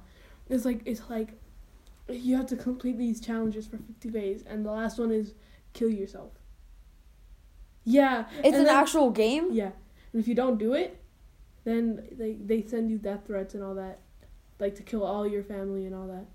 It's 0.48 0.64
like 0.64 0.80
it's 0.86 1.02
like 1.10 1.38
you 2.20 2.36
have 2.36 2.46
to 2.46 2.56
complete 2.56 2.98
these 2.98 3.20
challenges 3.20 3.66
for 3.66 3.78
50 3.78 4.10
days, 4.10 4.42
and 4.46 4.64
the 4.64 4.70
last 4.70 4.98
one 4.98 5.10
is 5.10 5.34
kill 5.72 5.88
yourself. 5.90 6.32
Yeah, 7.84 8.26
it's 8.44 8.56
an 8.56 8.64
then- 8.64 8.74
actual 8.74 9.10
game. 9.10 9.48
Yeah, 9.52 9.72
and 10.12 10.20
if 10.20 10.28
you 10.28 10.34
don't 10.34 10.58
do 10.58 10.74
it, 10.74 11.00
then 11.64 12.06
they 12.12 12.34
they 12.34 12.62
send 12.62 12.90
you 12.90 12.98
death 12.98 13.26
threats 13.26 13.54
and 13.54 13.62
all 13.62 13.74
that, 13.74 14.00
like 14.60 14.74
to 14.76 14.82
kill 14.82 15.02
all 15.04 15.26
your 15.26 15.42
family 15.42 15.86
and 15.86 15.94
all 15.94 16.06
that. 16.06 16.26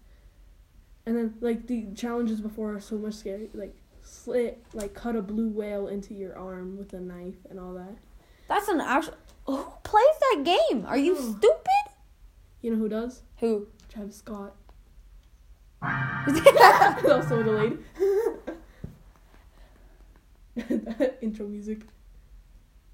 And 1.05 1.15
then 1.15 1.35
like 1.39 1.67
the 1.67 1.87
challenges 1.95 2.41
before 2.41 2.73
are 2.75 2.79
so 2.81 2.97
much 2.97 3.13
scary, 3.13 3.49
like 3.53 3.75
slit 4.03 4.61
like 4.73 4.93
cut 4.93 5.15
a 5.15 5.21
blue 5.21 5.49
whale 5.49 5.87
into 5.87 6.13
your 6.13 6.37
arm 6.37 6.77
with 6.77 6.93
a 6.93 6.99
knife 6.99 7.37
and 7.49 7.59
all 7.59 7.73
that. 7.75 7.95
That's 8.49 8.67
an 8.67 8.81
actual. 8.81 9.13
Who 9.45 9.63
plays 9.83 10.05
that 10.19 10.43
game? 10.43 10.85
Are 10.85 10.97
you 10.97 11.15
Oh. 11.17 11.35
stupid? 11.37 11.93
You 12.61 12.71
know 12.71 12.77
who 12.77 12.89
does? 12.89 13.21
Who? 13.39 13.67
Travis 13.87 14.17
Scott. 14.17 14.53
that 15.81 17.01
was 17.03 17.27
so 17.27 17.43
delayed. 17.43 17.77
That 20.55 21.17
intro 21.21 21.47
music. 21.47 21.81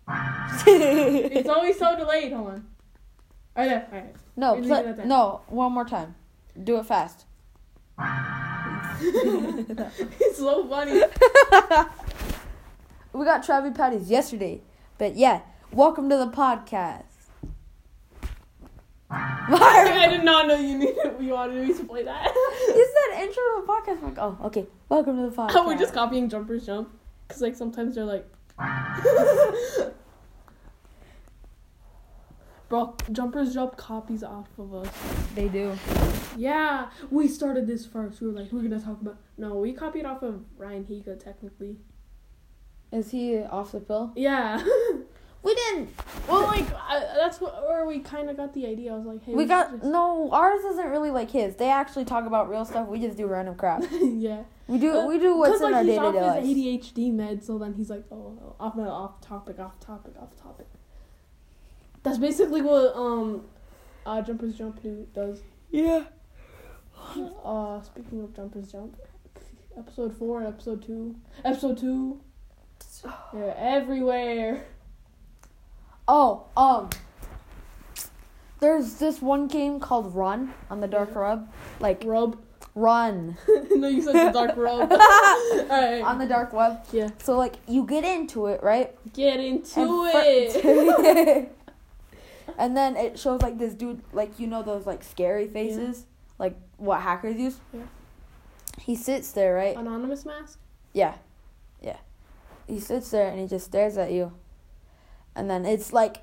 It's 0.65 1.49
always 1.49 1.79
so 1.79 1.95
delayed. 1.97 2.33
Hold 2.33 2.47
on. 2.49 2.65
All 3.55 3.67
right, 3.67 3.87
all 3.91 3.99
right. 3.99 4.15
no, 4.35 4.55
Leave 4.55 4.65
play, 4.65 4.79
it 4.79 4.85
at 4.87 4.97
that. 4.97 5.07
no. 5.07 5.41
One 5.47 5.71
more 5.71 5.85
time. 5.85 6.15
Do 6.61 6.77
it 6.79 6.85
fast. 6.85 7.25
it's 10.19 10.37
so 10.37 10.67
funny. 10.67 11.01
We 13.13 13.25
got 13.25 13.45
Travi 13.45 13.73
Patties 13.75 14.09
yesterday, 14.09 14.61
but 14.97 15.15
yeah. 15.15 15.41
Welcome 15.71 16.09
to 16.09 16.17
the 16.17 16.27
podcast. 16.27 17.05
I 19.09 20.07
did 20.09 20.23
not 20.23 20.47
know 20.47 20.55
you 20.55 20.77
needed 20.77 20.95
you 21.19 21.33
wanted 21.33 21.67
me 21.67 21.73
to 21.73 21.83
play 21.85 22.03
that. 22.03 22.27
Is 22.27 22.33
that. 22.33 22.75
you 22.75 22.87
said 23.11 23.21
intro 23.21 23.35
to 23.35 23.61
the 23.61 23.67
podcast. 23.67 23.97
I'm 23.97 24.03
like, 24.03 24.17
oh, 24.19 24.37
okay. 24.45 24.65
Welcome 24.89 25.17
to 25.17 25.29
the 25.29 25.35
podcast. 25.35 25.51
Oh, 25.55 25.67
we're 25.67 25.77
just 25.77 25.93
copying 25.93 26.29
Jumpers 26.29 26.65
Jump. 26.65 26.89
Because, 27.27 27.41
like, 27.41 27.55
sometimes 27.55 27.95
they're 27.95 28.05
like. 28.05 28.27
Bro, 32.69 32.95
Jumpers 33.11 33.53
Jump 33.53 33.77
copies 33.77 34.23
off 34.23 34.47
of 34.57 34.73
us. 34.73 34.89
They 35.35 35.47
do. 35.47 35.77
Yeah, 36.35 36.89
we 37.11 37.27
started 37.27 37.67
this 37.67 37.85
first. 37.85 38.19
We 38.19 38.27
were 38.27 38.33
like, 38.33 38.51
we're 38.51 38.63
gonna 38.63 38.81
talk 38.81 38.99
about. 38.99 39.17
No, 39.37 39.55
we 39.55 39.73
copied 39.73 40.05
off 40.05 40.23
of 40.23 40.43
Ryan 40.57 40.83
Higa, 40.85 41.19
technically. 41.23 41.77
Is 42.91 43.11
he 43.11 43.37
off 43.39 43.73
the 43.73 43.79
pill? 43.79 44.11
Yeah. 44.15 44.63
We 45.43 45.53
didn't. 45.55 45.89
well, 46.27 46.43
like, 46.43 46.65
I, 46.73 46.99
that's 47.17 47.41
what, 47.41 47.61
where 47.67 47.85
we 47.85 47.99
kind 47.99 48.29
of 48.29 48.37
got 48.37 48.53
the 48.53 48.65
idea. 48.65 48.93
I 48.93 48.97
was 48.97 49.05
like, 49.05 49.23
hey, 49.25 49.33
We 49.33 49.43
should 49.43 49.49
got 49.49 49.71
just- 49.71 49.83
no. 49.83 50.29
Ours 50.31 50.63
isn't 50.63 50.89
really 50.89 51.11
like 51.11 51.29
his. 51.31 51.55
They 51.57 51.69
actually 51.69 52.05
talk 52.05 52.25
about 52.25 52.49
real 52.49 52.63
stuff. 52.63 52.87
We 52.87 52.99
just 52.99 53.17
do 53.17 53.27
random 53.27 53.55
crap. 53.55 53.83
yeah. 53.91 54.43
We 54.67 54.79
do. 54.79 54.91
Well, 54.93 55.07
we 55.09 55.19
do 55.19 55.37
what's 55.37 55.57
in 55.57 55.63
like, 55.63 55.73
our 55.75 55.83
he's 55.83 55.89
day 55.91 55.95
to 55.99 56.05
off 56.05 56.13
day 56.13 56.21
lives. 56.21 56.47
his 56.47 56.57
ADHD 56.57 57.11
med, 57.13 57.43
so 57.43 57.57
then 57.57 57.73
he's 57.73 57.89
like, 57.89 58.05
oh, 58.11 58.55
off 58.59 58.77
off 58.77 59.19
topic, 59.19 59.59
off 59.59 59.77
topic, 59.81 60.13
off 60.17 60.33
topic. 60.41 60.67
That's 62.03 62.17
basically 62.17 62.61
what 62.61 62.95
um, 62.95 63.43
uh, 64.05 64.21
Jumpers 64.21 64.55
Jump 64.55 64.81
do, 64.81 65.05
does. 65.13 65.41
Yeah. 65.71 66.03
Uh, 67.43 67.81
speaking 67.81 68.21
of 68.23 68.33
Jumpers 68.33 68.71
Jump, 68.71 68.95
episode 69.77 70.15
four, 70.17 70.41
episode 70.43 70.81
two, 70.85 71.15
episode 71.43 71.77
two. 71.77 72.21
They're 73.33 73.55
everywhere. 73.57 74.65
Oh, 76.07 76.45
um. 76.55 76.89
There's 78.59 78.95
this 78.95 79.21
one 79.21 79.47
game 79.47 79.79
called 79.79 80.15
Run 80.15 80.53
on 80.69 80.79
the 80.79 80.87
dark 80.87 81.15
web. 81.15 81.49
Like 81.79 82.01
Rub. 82.05 82.37
Run 82.75 83.37
no, 83.75 83.87
you 83.87 84.01
said 84.01 84.13
the 84.13 84.31
dark 84.31 84.57
rub. 84.57 84.91
Alright. 84.91 86.01
on 86.03 86.17
the 86.17 86.25
dark 86.25 86.53
web. 86.53 86.79
Yeah. 86.91 87.09
So 87.21 87.37
like 87.37 87.53
you 87.67 87.85
get 87.85 88.03
into 88.03 88.47
it, 88.47 88.63
right? 88.63 88.95
Get 89.13 89.39
into 89.39 89.79
and 89.79 90.15
it. 90.15 91.55
and 92.57 92.75
then 92.75 92.95
it 92.95 93.19
shows 93.19 93.43
like 93.43 93.59
this 93.59 93.75
dude, 93.75 94.01
like 94.11 94.39
you 94.39 94.47
know 94.47 94.63
those 94.63 94.87
like 94.87 95.03
scary 95.03 95.47
faces, 95.47 96.05
like 96.39 96.55
what 96.77 97.01
hackers 97.01 97.37
use. 97.37 97.59
Yeah. 97.71 97.81
He 98.79 98.95
sits 98.95 99.31
there, 99.33 99.53
right? 99.53 99.77
Anonymous 99.77 100.25
mask. 100.25 100.57
Yeah, 100.93 101.15
yeah. 101.79 101.97
He 102.67 102.79
sits 102.79 103.11
there 103.11 103.29
and 103.29 103.39
he 103.39 103.45
just 103.45 103.65
stares 103.65 103.97
at 103.97 104.11
you, 104.11 104.33
and 105.35 105.49
then 105.49 105.65
it's 105.65 105.91
like, 105.93 106.17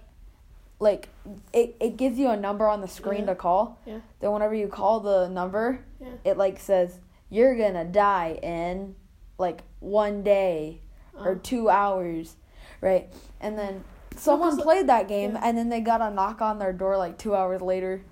like 0.79 1.09
it 1.53 1.77
it 1.81 1.97
gives 1.97 2.19
you 2.19 2.29
a 2.31 2.37
number 2.37 2.67
on 2.69 2.81
the 2.81 2.89
screen 2.89 3.21
Yeah. 3.21 3.27
to 3.27 3.35
call. 3.35 3.79
Yeah. 3.87 4.01
Then 4.21 4.33
whenever 4.33 4.55
you 4.55 4.69
call 4.69 5.01
the 5.01 5.29
number, 5.29 5.85
Yeah. 6.01 6.09
it 6.25 6.37
like 6.37 6.59
says 6.59 7.01
you're 7.29 7.57
gonna 7.57 7.85
die 7.85 8.39
in 8.43 8.95
like 9.39 9.63
one 9.81 10.23
day 10.23 10.81
or 11.15 11.33
Um, 11.33 11.41
two 11.41 11.69
hours, 11.69 12.37
right? 12.81 13.13
And 13.41 13.59
then 13.59 13.85
someone 14.17 14.57
played 14.57 14.87
that 14.89 15.07
game, 15.09 15.33
yeah. 15.35 15.41
and 15.45 15.57
then 15.59 15.69
they 15.69 15.81
got 15.81 16.01
a 16.01 16.11
knock 16.11 16.41
on 16.43 16.59
their 16.59 16.73
door 16.73 16.97
like 16.97 17.19
two 17.19 17.35
hours 17.37 17.61
later. 17.61 18.03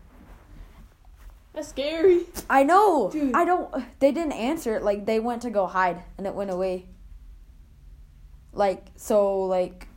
that's 1.55 1.69
scary. 1.69 2.21
I 2.49 2.63
know. 2.63 3.11
Dude. 3.11 3.35
I 3.35 3.45
don't. 3.45 3.75
They 3.99 4.13
didn't 4.13 4.33
answer 4.33 4.77
it. 4.77 4.83
Like 4.85 5.07
they 5.07 5.19
went 5.19 5.43
to 5.43 5.51
go 5.51 5.67
hide, 5.67 6.03
and 6.17 6.27
it 6.27 6.35
went 6.35 6.51
away. 6.51 6.87
Like 8.53 8.87
so, 8.97 9.41
like 9.41 9.88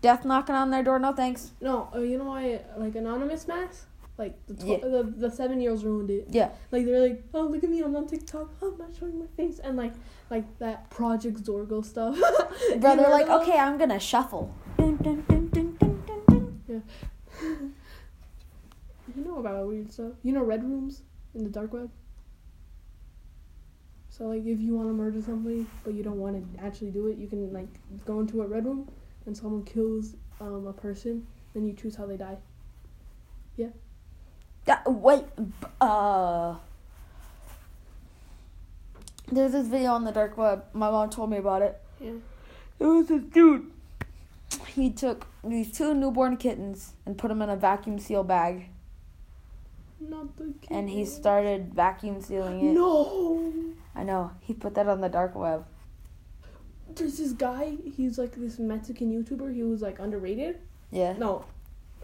death 0.00 0.24
knocking 0.24 0.54
on 0.54 0.70
their 0.70 0.82
door. 0.82 0.98
No 0.98 1.12
thanks. 1.12 1.52
No, 1.60 1.88
uh, 1.94 2.00
you 2.00 2.18
know 2.18 2.24
why? 2.24 2.60
Like 2.76 2.94
anonymous 2.96 3.46
mask. 3.48 3.86
Like 4.18 4.34
the 4.46 4.54
tw- 4.54 4.64
Yeah. 4.66 4.76
the, 4.78 5.02
the 5.16 5.30
seven 5.30 5.60
year 5.60 5.70
olds 5.70 5.84
ruined 5.84 6.10
it. 6.10 6.26
Yeah. 6.28 6.50
Like 6.70 6.84
they're 6.84 7.00
like, 7.00 7.22
oh 7.32 7.42
look 7.46 7.64
at 7.64 7.70
me, 7.70 7.80
I'm 7.80 7.96
on 7.96 8.06
TikTok. 8.06 8.50
Oh, 8.60 8.72
I'm 8.72 8.78
not 8.78 8.90
showing 8.98 9.18
my 9.18 9.26
face, 9.36 9.58
and 9.60 9.76
like 9.76 9.94
like 10.28 10.58
that 10.58 10.90
Project 10.90 11.42
Zorgo 11.42 11.84
stuff. 11.84 12.18
You 12.68 12.76
Bro, 12.76 12.96
they're 12.96 13.10
like, 13.10 13.28
okay, 13.28 13.58
I'm 13.58 13.78
gonna 13.78 13.98
shuffle. 13.98 14.54
Dun, 14.76 14.96
dun, 14.96 15.24
dun, 15.28 15.48
dun. 15.48 15.76
You 19.16 19.24
know 19.24 19.38
about 19.38 19.66
weird 19.66 19.90
stuff. 19.92 20.12
You 20.22 20.32
know 20.32 20.42
red 20.42 20.62
rooms 20.62 21.02
in 21.34 21.42
the 21.44 21.50
dark 21.50 21.72
web. 21.72 21.90
So 24.08 24.26
like, 24.26 24.44
if 24.44 24.60
you 24.60 24.76
want 24.76 24.88
to 24.88 24.92
murder 24.92 25.20
somebody 25.22 25.66
but 25.82 25.94
you 25.94 26.02
don't 26.02 26.18
want 26.18 26.36
to 26.36 26.64
actually 26.64 26.90
do 26.90 27.06
it, 27.08 27.16
you 27.18 27.26
can 27.26 27.52
like 27.52 27.68
go 28.04 28.20
into 28.20 28.42
a 28.42 28.46
red 28.46 28.66
room 28.66 28.88
and 29.26 29.36
someone 29.36 29.64
kills 29.64 30.14
um 30.40 30.66
a 30.66 30.72
person, 30.72 31.26
then 31.54 31.66
you 31.66 31.72
choose 31.74 31.96
how 31.96 32.06
they 32.06 32.16
die. 32.16 32.36
Yeah. 33.56 33.68
That, 34.64 34.90
wait, 34.90 35.24
uh. 35.80 36.56
There's 39.32 39.52
this 39.52 39.66
video 39.68 39.92
on 39.92 40.04
the 40.04 40.12
dark 40.12 40.36
web. 40.36 40.64
My 40.72 40.90
mom 40.90 41.08
told 41.10 41.30
me 41.30 41.36
about 41.36 41.62
it. 41.62 41.80
Yeah. 42.00 42.12
It 42.80 42.84
was 42.84 43.06
this 43.06 43.22
dude. 43.22 43.70
He 44.66 44.90
took 44.90 45.26
these 45.44 45.70
two 45.70 45.94
newborn 45.94 46.36
kittens 46.36 46.94
and 47.06 47.16
put 47.16 47.28
them 47.28 47.40
in 47.42 47.48
a 47.50 47.56
vacuum 47.56 47.98
seal 47.98 48.24
bag, 48.24 48.68
Not 50.00 50.36
the. 50.36 50.52
and 50.68 50.90
he 50.90 51.04
started 51.04 51.72
vacuum 51.74 52.20
sealing 52.20 52.60
it. 52.60 52.72
No. 52.72 53.52
I 53.94 54.02
know. 54.02 54.32
He 54.40 54.54
put 54.54 54.74
that 54.74 54.88
on 54.88 55.00
the 55.00 55.08
dark 55.08 55.34
web. 55.34 55.64
There's 56.96 57.18
this 57.18 57.32
guy. 57.32 57.76
He's 57.96 58.18
like 58.18 58.34
this 58.34 58.58
Mexican 58.58 59.12
YouTuber. 59.12 59.54
He 59.54 59.62
was 59.62 59.82
like 59.82 59.98
underrated. 59.98 60.58
Yeah. 60.90 61.14
No, 61.18 61.44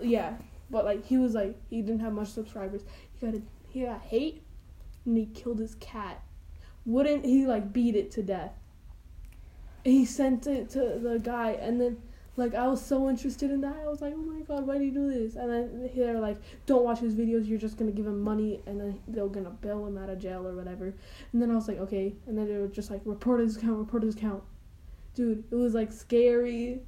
yeah, 0.00 0.35
but 0.71 0.85
like 0.85 1.05
he 1.05 1.19
was 1.19 1.35
like 1.35 1.57
he 1.71 1.83
didn't 1.83 2.00
have 2.00 2.12
much 2.12 2.28
subscribers. 2.28 2.83
He 3.14 3.26
got 3.26 3.35
a, 3.35 3.43
he 3.69 3.83
got 3.83 4.00
hate, 4.02 4.43
and 5.05 5.16
he 5.16 5.26
killed 5.26 5.59
his 5.59 5.75
cat. 5.76 6.23
Wouldn't 6.85 7.25
he 7.25 7.47
like 7.47 7.73
beat 7.73 7.97
it 7.97 8.11
to 8.12 8.23
death? 8.23 8.52
He 9.85 10.05
sent 10.05 10.47
it 10.47 10.71
to 10.71 10.99
the 11.00 11.19
guy, 11.23 11.52
and 11.52 11.81
then 11.81 11.99
Like 12.37 12.55
I 12.55 12.69
was 12.69 12.85
so 12.85 13.09
interested 13.09 13.50
in 13.50 13.62
that. 13.62 13.76
I 13.83 13.88
was 13.88 14.02
like, 14.02 14.12
oh 14.14 14.19
my 14.19 14.40
god, 14.43 14.66
why 14.66 14.76
do 14.76 14.85
you 14.85 14.90
do 14.90 15.11
this? 15.11 15.37
And 15.37 15.50
then 15.50 15.90
they're 15.97 16.21
like, 16.21 16.38
don't 16.66 16.85
watch 16.85 16.99
his 16.99 17.14
videos. 17.14 17.49
You're 17.49 17.59
just 17.59 17.78
gonna 17.78 17.93
give 17.93 18.07
him 18.07 18.21
money, 18.21 18.61
and 18.66 18.78
then 18.78 19.00
they're 19.09 19.26
gonna 19.26 19.50
bail 19.50 19.87
him 19.87 19.97
out 19.97 20.11
of 20.11 20.19
jail 20.19 20.47
or 20.47 20.55
whatever. 20.55 20.95
And 21.33 21.40
then 21.40 21.50
I 21.50 21.55
was 21.55 21.66
like, 21.66 21.78
okay. 21.78 22.14
And 22.26 22.37
then 22.37 22.47
they 22.47 22.59
were 22.59 22.69
just 22.69 22.90
like, 22.90 23.00
report 23.05 23.40
his 23.40 23.57
account, 23.57 23.78
report 23.78 24.02
his 24.02 24.14
account. 24.14 24.43
Dude, 25.16 25.44
it 25.50 25.54
was 25.54 25.73
like 25.75 25.92
scary. 25.92 26.82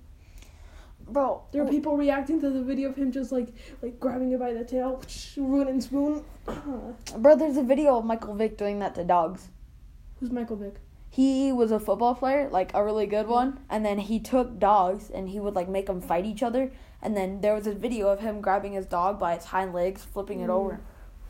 Bro, 1.09 1.45
There 1.51 1.65
were 1.65 1.71
people 1.71 1.97
reacting 1.97 2.39
to 2.43 2.51
the 2.51 2.63
video 2.63 2.91
of 2.91 2.97
him 2.97 3.11
just 3.11 3.33
like 3.33 3.49
like 3.81 3.99
grabbing 3.99 4.33
it 4.33 4.39
by 4.39 4.53
the 4.53 4.63
tail, 4.65 5.03
ruin 5.39 5.67
and 5.67 5.83
spoon. 5.83 6.23
bro, 7.17 7.35
there's 7.35 7.57
a 7.57 7.63
video 7.63 7.97
of 7.99 8.05
Michael 8.05 8.35
Vick 8.35 8.59
doing 8.59 8.79
that 8.81 8.95
to 8.97 9.05
dogs. 9.05 9.49
Who's 10.21 10.31
Michael 10.31 10.57
Vick? 10.57 10.75
He 11.09 11.51
was 11.53 11.73
a 11.73 11.81
football 11.81 12.15
player, 12.15 12.51
like 12.51 12.71
a 12.75 12.85
really 12.85 13.07
good 13.07 13.27
one, 13.27 13.61
and 13.71 13.87
then 13.87 13.99
he 13.99 14.21
took 14.21 14.59
dogs 14.59 15.09
and 15.09 15.31
he 15.31 15.41
would 15.41 15.55
like 15.55 15.69
make 15.71 15.87
them 15.87 16.03
fight 16.03 16.27
each 16.27 16.43
other. 16.43 16.71
And 17.01 17.17
then 17.17 17.41
there 17.41 17.55
was 17.55 17.67
a 17.67 17.73
video 17.73 18.09
of 18.09 18.21
him 18.21 18.43
grabbing 18.43 18.73
his 18.75 18.85
dog 18.85 19.19
by 19.19 19.33
its 19.33 19.47
hind 19.47 19.73
legs, 19.73 20.05
flipping 20.05 20.41
it 20.41 20.49
Mm. 20.51 20.59
over, 20.61 20.81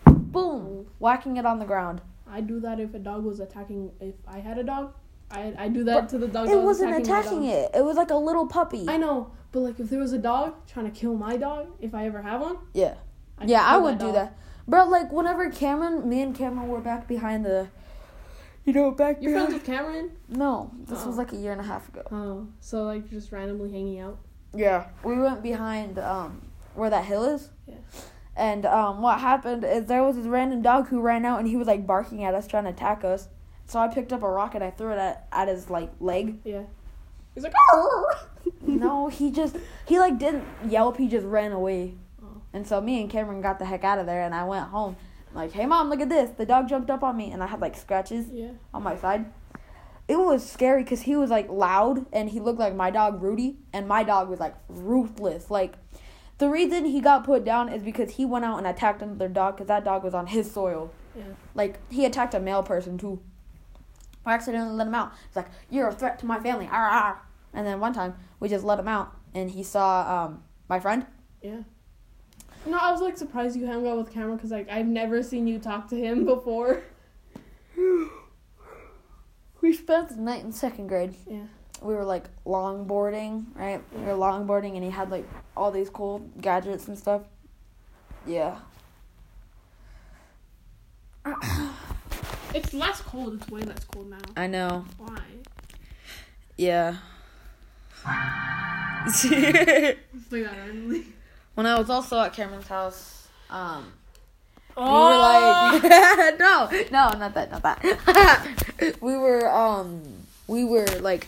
boom, 0.06 0.86
whacking 0.98 1.36
it 1.36 1.46
on 1.46 1.60
the 1.60 1.64
ground. 1.64 2.00
I'd 2.26 2.48
do 2.48 2.58
that 2.60 2.80
if 2.80 2.92
a 2.94 2.98
dog 2.98 3.24
was 3.24 3.38
attacking. 3.38 3.92
If 4.00 4.16
I 4.26 4.40
had 4.40 4.58
a 4.58 4.64
dog, 4.64 4.94
I 5.30 5.54
I 5.58 5.68
do 5.68 5.84
that 5.84 6.08
to 6.10 6.18
the 6.18 6.28
dog. 6.28 6.48
It 6.48 6.56
was 6.56 6.64
wasn't 6.64 6.92
attacking, 6.92 7.44
attacking 7.44 7.44
it. 7.44 7.70
It 7.74 7.84
was 7.84 7.96
like 7.96 8.10
a 8.10 8.16
little 8.16 8.46
puppy. 8.46 8.86
I 8.88 8.96
know, 8.96 9.32
but 9.52 9.60
like 9.60 9.78
if 9.80 9.90
there 9.90 9.98
was 10.00 10.12
a 10.12 10.18
dog 10.18 10.54
trying 10.66 10.90
to 10.90 10.98
kill 10.98 11.14
my 11.14 11.36
dog, 11.36 11.68
if 11.80 11.94
I 11.94 12.06
ever 12.06 12.22
have 12.22 12.40
one, 12.40 12.58
Yeah. 12.74 12.94
I'd 13.38 13.48
yeah, 13.48 13.62
I 13.64 13.76
would 13.76 13.98
do 13.98 14.10
that. 14.12 14.36
Bro, 14.66 14.86
like 14.88 15.12
whenever 15.12 15.48
Cameron, 15.50 16.08
me 16.08 16.22
and 16.22 16.34
Cameron 16.34 16.68
were 16.68 16.80
back 16.80 17.06
behind 17.06 17.44
the, 17.44 17.68
you 18.64 18.72
know, 18.72 18.90
back 18.90 19.18
You're 19.20 19.32
friends 19.32 19.54
with 19.54 19.64
Cameron? 19.64 20.10
No, 20.28 20.70
this 20.86 21.04
was 21.06 21.14
Oh. 21.14 21.18
like 21.18 21.32
a 21.32 21.36
year 21.36 21.52
and 21.52 21.60
a 21.60 21.64
half 21.64 21.88
ago. 21.88 22.02
Oh, 22.10 22.48
so 22.60 22.82
like 22.84 23.08
just 23.10 23.30
randomly 23.32 23.70
hanging 23.70 24.00
out. 24.00 24.18
Yeah, 24.54 24.88
we 25.04 25.18
went 25.18 25.42
behind 25.42 25.98
um 25.98 26.42
where 26.74 26.90
that 26.90 27.04
hill 27.04 27.24
is. 27.24 27.50
Yeah. 27.66 27.74
And 28.36 28.66
um 28.66 29.00
what 29.02 29.20
happened 29.20 29.64
is 29.64 29.86
there 29.86 30.02
was 30.02 30.16
this 30.16 30.26
random 30.26 30.62
dog 30.62 30.88
who 30.88 31.00
ran 31.00 31.24
out 31.24 31.38
and 31.38 31.48
he 31.48 31.56
was 31.56 31.66
like 31.66 31.86
barking 31.86 32.24
at 32.24 32.34
us 32.34 32.46
trying 32.46 32.64
to 32.64 32.70
attack 32.70 33.04
us. 33.04 33.28
So 33.68 33.78
I 33.78 33.86
picked 33.88 34.12
up 34.12 34.22
a 34.22 34.28
rock 34.28 34.54
and 34.54 34.64
I 34.64 34.70
threw 34.70 34.92
it 34.92 34.98
at, 34.98 35.28
at 35.30 35.46
his 35.48 35.70
like 35.70 35.90
leg. 36.00 36.38
Yeah. 36.44 36.62
He's 37.34 37.44
like, 37.44 37.54
no, 38.62 39.08
he 39.08 39.30
just 39.30 39.56
he 39.86 39.98
like 40.00 40.18
didn't 40.18 40.44
yelp, 40.68 40.96
he 40.96 41.06
just 41.06 41.26
ran 41.26 41.52
away. 41.52 41.94
Oh. 42.22 42.42
And 42.52 42.66
so 42.66 42.80
me 42.80 43.00
and 43.00 43.08
Cameron 43.08 43.40
got 43.40 43.58
the 43.60 43.66
heck 43.66 43.84
out 43.84 43.98
of 43.98 44.06
there 44.06 44.22
and 44.22 44.34
I 44.34 44.44
went 44.44 44.68
home. 44.68 44.96
Like, 45.34 45.52
hey 45.52 45.66
mom, 45.66 45.90
look 45.90 46.00
at 46.00 46.08
this. 46.08 46.30
The 46.30 46.46
dog 46.46 46.68
jumped 46.68 46.90
up 46.90 47.02
on 47.02 47.16
me 47.16 47.30
and 47.30 47.42
I 47.42 47.46
had 47.46 47.60
like 47.60 47.76
scratches 47.76 48.26
Yeah. 48.32 48.52
on 48.74 48.82
my 48.82 48.96
side. 48.96 49.26
It 50.08 50.18
was 50.18 50.50
scary 50.50 50.82
because 50.82 51.02
he 51.02 51.16
was 51.16 51.28
like 51.28 51.50
loud 51.50 52.06
and 52.14 52.30
he 52.30 52.40
looked 52.40 52.58
like 52.58 52.74
my 52.74 52.90
dog 52.90 53.22
Rudy, 53.22 53.58
and 53.74 53.86
my 53.86 54.02
dog 54.02 54.30
was 54.30 54.40
like 54.40 54.54
ruthless. 54.70 55.50
Like, 55.50 55.74
the 56.38 56.48
reason 56.48 56.86
he 56.86 57.02
got 57.02 57.24
put 57.24 57.44
down 57.44 57.68
is 57.68 57.82
because 57.82 58.12
he 58.12 58.24
went 58.24 58.46
out 58.46 58.56
and 58.56 58.66
attacked 58.66 59.02
another 59.02 59.28
dog 59.28 59.56
because 59.56 59.66
that 59.68 59.84
dog 59.84 60.02
was 60.04 60.14
on 60.14 60.28
his 60.28 60.50
soil. 60.50 60.90
Yeah. 61.14 61.24
Like, 61.54 61.78
he 61.90 62.06
attacked 62.06 62.32
a 62.32 62.40
male 62.40 62.62
person 62.62 62.96
too. 62.96 63.20
I 64.26 64.34
accidentally 64.34 64.74
let 64.74 64.86
him 64.86 64.94
out. 64.94 65.12
He's 65.28 65.36
like, 65.36 65.48
You're 65.70 65.88
a 65.88 65.94
threat 65.94 66.18
to 66.20 66.26
my 66.26 66.38
family. 66.40 66.68
Arr, 66.70 66.88
arr. 66.88 67.22
And 67.54 67.66
then 67.66 67.80
one 67.80 67.92
time, 67.94 68.14
we 68.40 68.48
just 68.48 68.64
let 68.64 68.78
him 68.78 68.88
out 68.88 69.18
and 69.34 69.50
he 69.50 69.62
saw 69.62 70.24
um, 70.26 70.42
my 70.68 70.80
friend. 70.80 71.06
Yeah. 71.42 71.62
No, 72.66 72.76
I 72.78 72.90
was 72.90 73.00
like 73.00 73.16
surprised 73.16 73.56
you 73.56 73.66
hung 73.66 73.86
out 73.86 73.96
with 73.98 74.12
Cameron 74.12 74.36
because 74.36 74.50
like 74.50 74.68
I've 74.68 74.86
never 74.86 75.22
seen 75.22 75.46
you 75.46 75.58
talk 75.58 75.88
to 75.88 75.96
him 75.96 76.24
before. 76.34 76.82
We 79.60 79.72
spent 79.72 80.10
the 80.10 80.16
night 80.16 80.44
in 80.44 80.52
second 80.52 80.86
grade. 80.86 81.16
Yeah. 81.28 81.42
we 81.82 81.92
were 81.92 82.04
like 82.04 82.26
longboarding, 82.44 83.46
right? 83.56 83.82
We 83.92 84.02
were 84.02 84.12
longboarding, 84.12 84.76
and 84.76 84.84
he 84.84 84.90
had 84.90 85.10
like 85.10 85.28
all 85.56 85.72
these 85.72 85.90
cool 85.90 86.20
gadgets 86.40 86.86
and 86.86 86.96
stuff. 86.96 87.22
Yeah. 88.24 88.58
It's 92.54 92.72
less 92.74 93.00
cold. 93.00 93.34
It's 93.34 93.48
way 93.48 93.60
less 93.62 93.84
cold 93.84 94.10
now. 94.10 94.18
I 94.36 94.46
know. 94.46 94.84
Why? 94.98 95.20
Yeah. 96.56 96.96
When 100.30 101.66
I 101.66 101.76
was 101.78 101.90
also 101.90 102.20
at 102.20 102.32
Cameron's 102.34 102.68
house, 102.68 103.26
um, 103.50 103.92
Oh. 104.76 105.70
we 105.72 105.80
were 105.80 105.88
like, 105.88 106.38
no, 106.38 106.68
no, 106.92 107.18
not 107.18 107.34
that, 107.34 107.50
not 107.50 107.62
that. 107.62 108.96
we 109.00 109.16
were, 109.16 109.50
um, 109.52 110.02
we 110.46 110.64
were 110.64 110.86
like, 111.00 111.26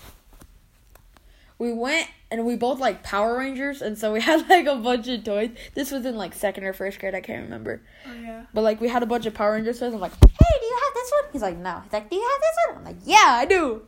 we 1.59 1.73
went 1.73 2.07
and 2.31 2.47
we 2.47 2.55
both 2.55 2.79
like 2.79 3.03
Power 3.03 3.39
Rangers, 3.39 3.83
and 3.83 3.99
so 3.99 4.13
we 4.13 4.21
had 4.21 4.49
like 4.49 4.67
a 4.67 4.77
bunch 4.77 5.09
of 5.09 5.25
toys. 5.25 5.51
This 5.75 5.91
was 5.91 6.07
in 6.07 6.17
like 6.17 6.33
second 6.35 6.63
or 6.63 6.73
first 6.73 7.01
grade, 7.01 7.15
I 7.17 7.21
can't 7.21 7.43
remember. 7.43 7.81
oh 8.07 8.13
yeah. 8.23 8.45
But 8.55 8.61
like 8.63 8.81
we 8.81 8.87
had 8.89 9.03
a 9.03 9.07
bunch 9.07 9.27
of 9.27 9.35
Power 9.35 9.53
Rangers 9.55 9.81
toys. 9.81 9.93
I'm 9.93 9.99
like, 10.01 10.13
hey, 10.13 10.29
do 10.61 10.67
you 10.67 10.79
this 11.03 11.13
one? 11.13 11.33
He's 11.33 11.43
like, 11.43 11.57
no. 11.59 11.81
He's 11.85 11.93
like, 11.93 12.11
do 12.11 12.17
you 12.17 12.23
have 12.23 12.41
this 12.41 12.57
one? 12.69 12.79
I'm 12.79 12.85
like, 12.85 13.03
yeah, 13.05 13.27
I 13.39 13.45
do. 13.47 13.83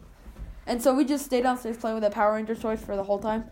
And 0.67 0.81
so 0.83 0.95
we 0.95 1.05
just 1.05 1.25
stayed 1.25 1.43
downstairs 1.43 1.77
playing 1.77 1.97
with 1.97 2.05
the 2.05 2.11
Power 2.11 2.35
Rangers 2.35 2.61
toys 2.61 2.81
for 2.81 2.95
the 2.97 3.03
whole 3.05 3.19
time. 3.19 3.45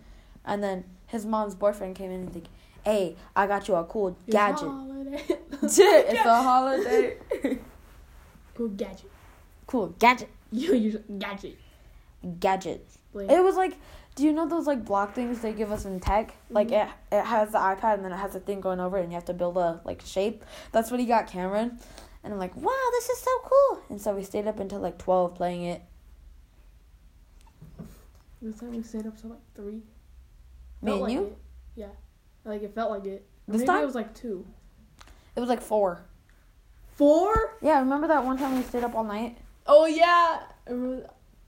And 0.44 0.62
then 0.62 0.84
his 1.06 1.26
mom's 1.26 1.54
boyfriend 1.54 1.96
came 1.96 2.10
in 2.10 2.20
and 2.22 2.34
like, 2.34 2.44
hey, 2.84 3.16
I 3.34 3.46
got 3.46 3.66
you 3.68 3.74
a 3.74 3.84
cool 3.84 4.16
It's 4.26 4.32
gadget. 4.34 4.68
holiday. 4.68 5.24
it's 5.62 5.78
a 6.24 6.42
holiday. 6.42 7.16
Cool 8.54 8.68
gadget. 8.68 9.10
cool 9.66 9.88
gadget. 9.98 10.28
You 10.52 10.74
use 10.74 10.96
gadget. 11.18 11.58
Gadget. 12.38 12.86
Like, 13.12 13.30
It 13.30 13.42
was 13.42 13.56
like, 13.56 13.76
do 14.14 14.24
you 14.24 14.32
know 14.32 14.46
those 14.46 14.66
like 14.66 14.84
block 14.84 15.14
things 15.14 15.40
they 15.40 15.52
give 15.52 15.72
us 15.72 15.84
in 15.84 15.98
tech? 16.00 16.34
Like 16.50 16.68
Mhm. 16.68 16.84
it, 16.84 16.88
it 17.12 17.24
has 17.24 17.50
the 17.52 17.58
iPad 17.58 17.94
and 17.94 18.04
then 18.04 18.12
it 18.12 18.16
has 18.18 18.34
a 18.34 18.40
thing 18.40 18.60
going 18.60 18.78
over 18.80 18.98
it 18.98 19.02
and 19.02 19.10
you 19.12 19.14
have 19.16 19.24
to 19.26 19.34
build 19.34 19.56
a 19.56 19.80
like 19.84 20.02
shape. 20.04 20.44
That's 20.72 20.90
what 20.90 21.00
he 21.00 21.06
got 21.06 21.26
Cameron. 21.26 21.78
And 22.22 22.32
I'm 22.32 22.38
like, 22.38 22.54
wow, 22.56 22.88
this 22.92 23.08
is 23.08 23.18
so 23.18 23.30
cool. 23.44 23.82
And 23.88 24.00
so 24.00 24.14
we 24.14 24.22
stayed 24.22 24.46
up 24.46 24.60
until 24.60 24.80
like 24.80 24.98
12 24.98 25.34
playing 25.34 25.62
it. 25.64 25.82
this 28.42 28.58
time 28.58 28.72
we 28.72 28.82
stayed 28.82 29.06
up 29.06 29.20
till 29.20 29.30
like 29.30 29.40
three. 29.54 29.82
Me 30.82 30.90
Felt 30.92 30.94
and 30.94 31.00
like 31.02 31.12
you? 31.12 31.26
It. 31.26 31.38
Yeah. 31.76 31.86
Like 32.44 32.62
it 32.62 32.74
felt 32.74 32.90
like 32.90 33.04
it. 33.06 33.26
Or 33.48 33.52
This 33.52 33.60
Maybe 33.60 33.66
time? 33.66 33.82
it 33.82 33.86
was 33.86 33.94
like 33.94 34.14
two. 34.14 34.46
It 35.36 35.40
was 35.40 35.48
like 35.48 35.62
four. 35.62 36.04
Four? 36.96 37.56
Yeah, 37.62 37.78
remember 37.80 38.08
that 38.08 38.24
one 38.24 38.36
time 38.36 38.56
we 38.56 38.62
stayed 38.62 38.84
up 38.84 38.94
all 38.94 39.04
night? 39.04 39.38
Oh 39.66 39.86
yeah. 39.86 40.40
I 40.66 40.70
remember, 40.70 41.06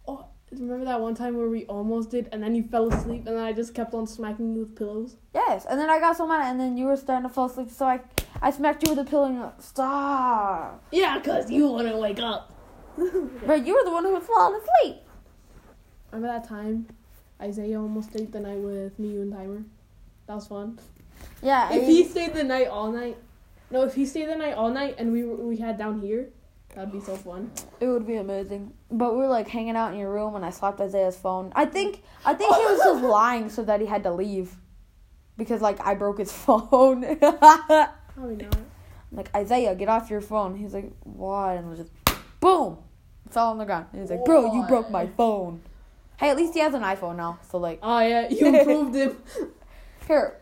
oh, 0.09 0.27
remember 0.51 0.85
that 0.87 1.01
one 1.01 1.15
time 1.15 1.37
where 1.37 1.49
we 1.49 1.65
almost 1.67 2.11
did, 2.11 2.29
and 2.33 2.43
then 2.43 2.55
you 2.55 2.63
fell 2.63 2.89
asleep, 2.93 3.27
and 3.27 3.37
then 3.37 3.45
I 3.45 3.53
just 3.53 3.75
kept 3.75 3.93
on 3.95 4.07
smacking 4.07 4.55
you 4.55 4.61
with 4.61 4.77
pillows. 4.77 5.17
Yes. 5.35 5.67
And 5.69 5.79
then 5.79 5.91
I 5.91 5.99
got 5.99 6.17
so 6.17 6.27
mad 6.27 6.51
and 6.51 6.59
then 6.61 6.77
you 6.77 6.87
were 6.87 6.97
starting 6.97 7.29
to 7.29 7.35
fall 7.35 7.47
asleep. 7.47 7.71
So 7.71 7.87
I, 7.87 8.01
I 8.40 8.51
smacked 8.51 8.87
you 8.87 8.95
with 8.95 9.07
a 9.07 9.09
pillow 9.09 9.27
and 9.27 9.35
you're 9.37 9.45
like, 9.45 9.62
stop. 9.62 10.83
Yeah, 10.90 11.21
cause 11.21 11.51
you 11.51 11.68
wouldn't 11.68 11.99
wake 11.99 12.21
up. 12.21 12.53
But 13.47 13.66
you 13.66 13.75
were 13.75 13.85
the 13.85 13.90
one 13.90 14.05
who 14.05 14.12
was 14.12 14.25
falling 14.25 14.61
asleep. 14.61 14.97
Remember 16.11 16.29
that 16.38 16.49
time 16.49 16.87
Isaiah 17.40 17.81
almost 17.81 18.11
stayed 18.11 18.33
the 18.33 18.40
night 18.40 18.59
with 18.59 18.99
me, 18.99 19.09
you, 19.09 19.23
and 19.23 19.33
Timer? 19.33 19.62
That 20.27 20.35
was 20.35 20.47
fun. 20.47 20.79
Yeah. 21.42 21.73
If 21.73 21.83
I- 21.83 21.87
he 21.87 22.05
stayed 22.05 22.35
the 22.35 22.45
night 22.45 22.68
all 22.68 22.90
night, 22.92 23.16
no, 23.71 23.83
if 23.85 23.95
he 23.95 24.05
stayed 24.07 24.29
the 24.29 24.37
night 24.37 24.55
all 24.55 24.71
night 24.71 24.97
and 24.99 25.12
we 25.12 25.25
were, 25.25 25.37
we 25.37 25.57
had 25.57 25.79
down 25.79 26.01
here, 26.01 26.29
that'd 26.75 26.92
be 26.92 27.01
so 27.01 27.16
fun. 27.16 27.51
It 27.81 27.87
would 27.87 28.07
be 28.07 28.16
amazing. 28.16 28.73
But 28.90 29.12
we 29.14 29.21
were 29.21 29.29
like 29.29 29.49
hanging 29.49 29.77
out 29.77 29.92
in 29.95 29.99
your 29.99 30.12
room 30.12 30.35
and 30.37 30.45
I 30.45 30.51
slapped 30.51 30.81
Isaiah's 30.81 31.16
phone. 31.16 31.53
I 31.57 31.64
think 31.64 32.03
I 32.27 32.35
think 32.35 32.55
he 32.55 32.62
was 32.64 32.79
just 32.79 33.03
lying 33.21 33.49
so 33.49 33.62
that 33.64 33.81
he 33.81 33.87
had 33.87 34.03
to 34.03 34.12
leave. 34.12 34.55
Because 35.38 35.62
like 35.62 35.81
I 35.87 35.95
broke 35.95 36.18
his 36.18 36.31
phone. 36.45 37.18
I'm 38.16 38.22
Probably 38.22 38.37
not. 38.44 38.57
like, 39.12 39.35
Isaiah, 39.35 39.75
get 39.75 39.88
off 39.88 40.11
your 40.11 40.20
phone. 40.20 40.57
He's 40.57 40.75
like, 40.75 40.90
Why? 41.05 41.55
And 41.55 41.66
it 41.66 41.70
was 41.70 41.79
just 41.79 41.92
boom. 42.40 42.79
Fell 43.31 43.48
on 43.51 43.59
the 43.59 43.64
ground. 43.64 43.87
And 43.92 44.01
he's 44.03 44.11
like, 44.11 44.25
Bro, 44.25 44.53
you 44.55 44.62
broke 44.68 44.90
my 44.90 45.07
phone. 45.07 45.62
Hey, 46.18 46.31
at 46.31 46.37
least 46.37 46.55
he 46.55 46.61
has 46.61 46.75
an 46.75 46.83
iPhone 46.83 47.16
now. 47.16 47.38
So 47.51 47.59
like 47.59 47.79
Oh 47.83 48.01
yeah, 48.01 48.29
you 48.29 48.46
improved 48.46 48.94
him. 48.94 49.16
here. 50.07 50.38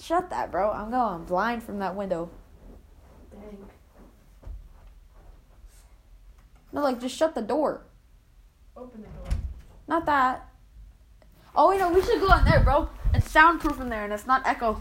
Shut 0.00 0.30
that, 0.30 0.50
bro. 0.50 0.70
I'm 0.70 0.90
going 0.90 1.24
blind 1.24 1.62
from 1.62 1.78
that 1.80 1.94
window. 1.94 2.30
Dang. 3.30 3.58
No, 6.72 6.80
like 6.82 7.00
just 7.00 7.16
shut 7.16 7.34
the 7.34 7.42
door. 7.42 7.82
Open 8.76 9.02
the 9.02 9.08
door. 9.08 9.38
Not 9.86 10.06
that. 10.06 10.48
Oh 11.54 11.68
wait, 11.68 11.80
no, 11.80 11.90
we 11.90 12.00
should 12.02 12.20
go 12.20 12.32
in 12.38 12.44
there, 12.44 12.60
bro. 12.60 12.88
It's 13.12 13.30
soundproof 13.30 13.80
in 13.80 13.88
there 13.88 14.04
and 14.04 14.12
it's 14.12 14.26
not 14.26 14.46
echo. 14.46 14.80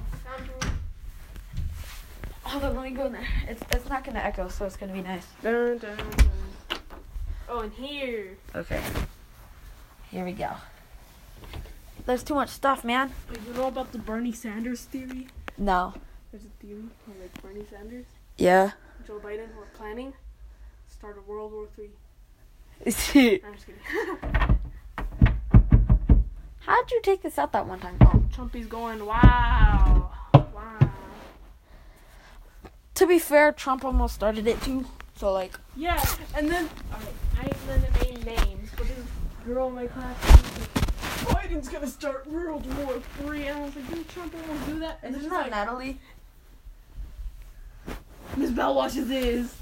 Hold 2.50 2.64
on, 2.64 2.76
let 2.76 2.84
me 2.86 2.92
go 2.92 3.06
in 3.06 3.14
there. 3.14 3.28
It's 3.48 3.62
it's 3.72 3.88
not 3.90 4.04
gonna 4.04 4.20
echo, 4.20 4.48
so 4.48 4.66
it's 4.66 4.76
gonna 4.76 4.94
be 4.94 5.02
nice. 5.02 5.26
Dun, 5.44 5.78
dun, 5.78 5.98
dun. 5.98 6.80
Oh, 7.48 7.62
in 7.62 7.72
here. 7.72 8.38
Okay. 8.56 8.82
Here 10.12 10.26
we 10.26 10.32
go. 10.34 10.50
There's 12.06 12.24
too 12.24 12.34
much 12.34 12.50
stuff, 12.50 12.84
man. 12.84 13.12
Wait, 13.30 13.40
you 13.48 13.54
know 13.54 13.68
about 13.68 13.92
the 13.92 14.00
Bernie 14.00 14.32
Sanders 14.32 14.82
theory? 14.86 15.28
No. 15.58 15.94
There's 16.32 16.44
a 16.46 16.50
theory 16.66 16.80
of 17.08 17.20
like 17.22 17.42
Bernie 17.42 17.66
Sanders, 17.70 18.06
Yeah. 18.38 18.72
Joe 19.06 19.20
Biden 19.20 19.54
were 19.56 19.68
planning 19.76 20.12
to 20.14 20.94
start 20.94 21.18
a 21.18 21.22
World 21.30 21.52
War 21.52 21.68
Three. 21.76 21.90
I'm 22.86 22.92
just 22.92 23.68
kidding. 23.68 23.80
How'd 26.62 26.92
you 26.92 27.02
take 27.04 27.22
this 27.22 27.38
out 27.38 27.52
that 27.54 27.68
one 27.68 27.80
time? 27.80 27.98
Oh. 28.02 28.24
Trumpy's 28.36 28.68
going, 28.68 29.06
wow. 29.06 30.12
To 33.00 33.08
be 33.08 33.18
fair, 33.18 33.54
Trump 33.54 33.86
almost 33.86 34.14
started 34.14 34.46
it 34.46 34.62
too. 34.62 34.86
So 35.16 35.32
like, 35.32 35.58
Yeah, 35.78 36.04
and 36.36 36.50
then 36.50 36.70
alright, 36.92 37.14
I 37.40 37.44
ain't 37.44 37.66
gonna 37.66 38.04
name 38.04 38.24
names, 38.24 38.72
but 38.76 38.88
this 38.88 38.98
girl 39.46 39.70
in 39.70 39.76
my 39.76 39.88
class 39.88 40.18
like, 40.28 41.50
Biden's 41.50 41.70
gonna 41.70 41.88
start 41.88 42.28
World 42.28 42.66
War 42.76 43.02
Three, 43.18 43.46
and 43.46 43.58
I 43.58 43.64
was 43.64 43.74
like, 43.74 43.88
didn't 43.88 44.10
Trump 44.10 44.36
almost 44.36 44.66
do 44.68 44.80
that? 44.80 45.00
And 45.02 45.16
then 45.16 45.22
she's 45.22 45.32
like, 45.32 45.50
Natalie? 45.50 45.98
Miss 48.36 48.52
Bell 48.52 48.76
watches 48.76 49.08
this. 49.08 49.56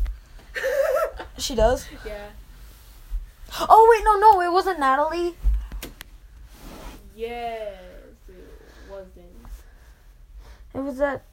She 1.37 1.53
does. 1.53 1.87
yeah. 2.03 2.29
Oh 3.59 3.87
wait, 3.91 4.03
no, 4.03 4.19
no, 4.19 4.41
it 4.41 4.51
wasn't 4.51 4.79
Natalie. 4.79 5.35
Yes, 7.15 7.75
it 8.27 8.89
wasn't. 8.89 9.45
It 10.73 10.79
was 10.79 10.97
that 10.97 11.23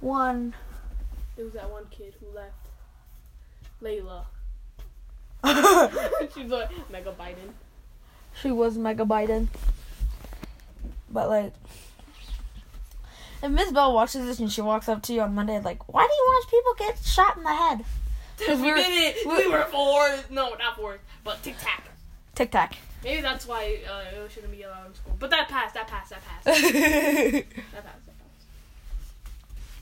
one. 0.00 0.52
It 1.36 1.42
was 1.42 1.52
that 1.54 1.70
one 1.70 1.84
kid 1.90 2.14
who 2.20 2.26
left. 2.34 2.54
Layla. 3.82 4.24
She's 6.34 6.50
like 6.50 6.70
Mega 6.90 7.12
Biden. 7.12 7.52
she 8.40 8.50
was 8.50 8.78
Mega 8.78 9.04
Biden. 9.04 9.48
But 11.10 11.28
like, 11.28 11.52
if 13.42 13.50
Miss 13.50 13.70
Bell 13.72 13.92
watches 13.92 14.24
this 14.26 14.38
and 14.38 14.50
she 14.50 14.60
walks 14.62 14.88
up 14.88 15.02
to 15.02 15.12
you 15.12 15.20
on 15.20 15.34
Monday, 15.34 15.60
like, 15.60 15.92
why 15.92 16.02
do 16.06 16.12
you 16.14 16.40
watch 16.40 16.50
people 16.50 16.74
get 16.78 17.04
shot 17.04 17.36
in 17.36 17.42
the 17.42 17.54
head? 17.54 17.84
we 18.48 18.54
we 18.62 18.70
were- 18.70 18.76
did 18.76 19.16
it. 19.16 19.26
we- 19.26 19.36
We 19.46 19.48
were 19.52 19.64
four. 19.64 20.08
No, 20.30 20.54
not 20.54 20.76
four, 20.76 20.98
but 21.24 21.42
tic 21.42 21.56
tac. 21.60 21.84
Tic 22.34 22.50
Tac. 22.50 22.74
Maybe 23.04 23.20
that's 23.22 23.46
why 23.46 23.78
uh, 23.88 24.24
it 24.24 24.32
shouldn't 24.32 24.50
be 24.50 24.62
allowed 24.62 24.86
in 24.88 24.94
school. 24.94 25.14
But 25.20 25.30
that 25.30 25.48
passed. 25.48 25.74
That 25.74 25.86
passed. 25.86 26.10
That 26.10 26.24
passed. 26.24 26.44
that 26.46 26.54
passed. 26.54 26.72
That 27.74 27.84
passed. 27.84 27.98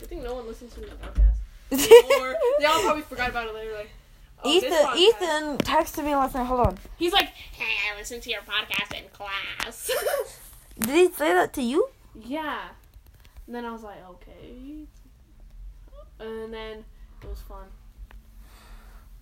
Good 0.01 0.09
thing 0.11 0.23
no 0.25 0.35
one 0.35 0.47
listens 0.49 0.75
to 0.75 0.81
the 0.81 0.87
podcast. 0.87 1.37
Or 1.73 2.37
they 2.59 2.65
all 2.67 2.81
probably 2.83 3.03
forgot 3.03 3.31
about 3.31 3.49
it 3.49 3.55
later. 3.55 3.73
Like, 3.75 3.91
oh, 4.45 4.51
Ethan, 4.51 4.99
Ethan 4.99 5.59
texted 5.59 6.05
me 6.05 6.15
last 6.15 6.35
night. 6.35 6.45
Hold 6.45 6.67
on. 6.67 6.79
He's 6.97 7.13
like, 7.13 7.29
hey, 7.29 7.75
I 7.93 7.99
listened 7.99 8.23
to 8.23 8.31
your 8.31 8.43
podcast 8.43 8.97
in 8.97 9.09
class. 9.13 9.91
Did 10.79 10.91
he 10.91 11.13
say 11.13 11.33
that 11.33 11.53
to 11.55 11.63
you? 11.63 11.89
yeah. 12.25 12.69
And 13.47 13.57
then 13.57 13.65
I 13.65 13.73
was 13.73 13.83
like, 13.83 13.99
okay. 14.09 14.87
And 16.21 16.55
then 16.55 16.85
it 17.23 17.29
was 17.29 17.41
fun. 17.41 17.67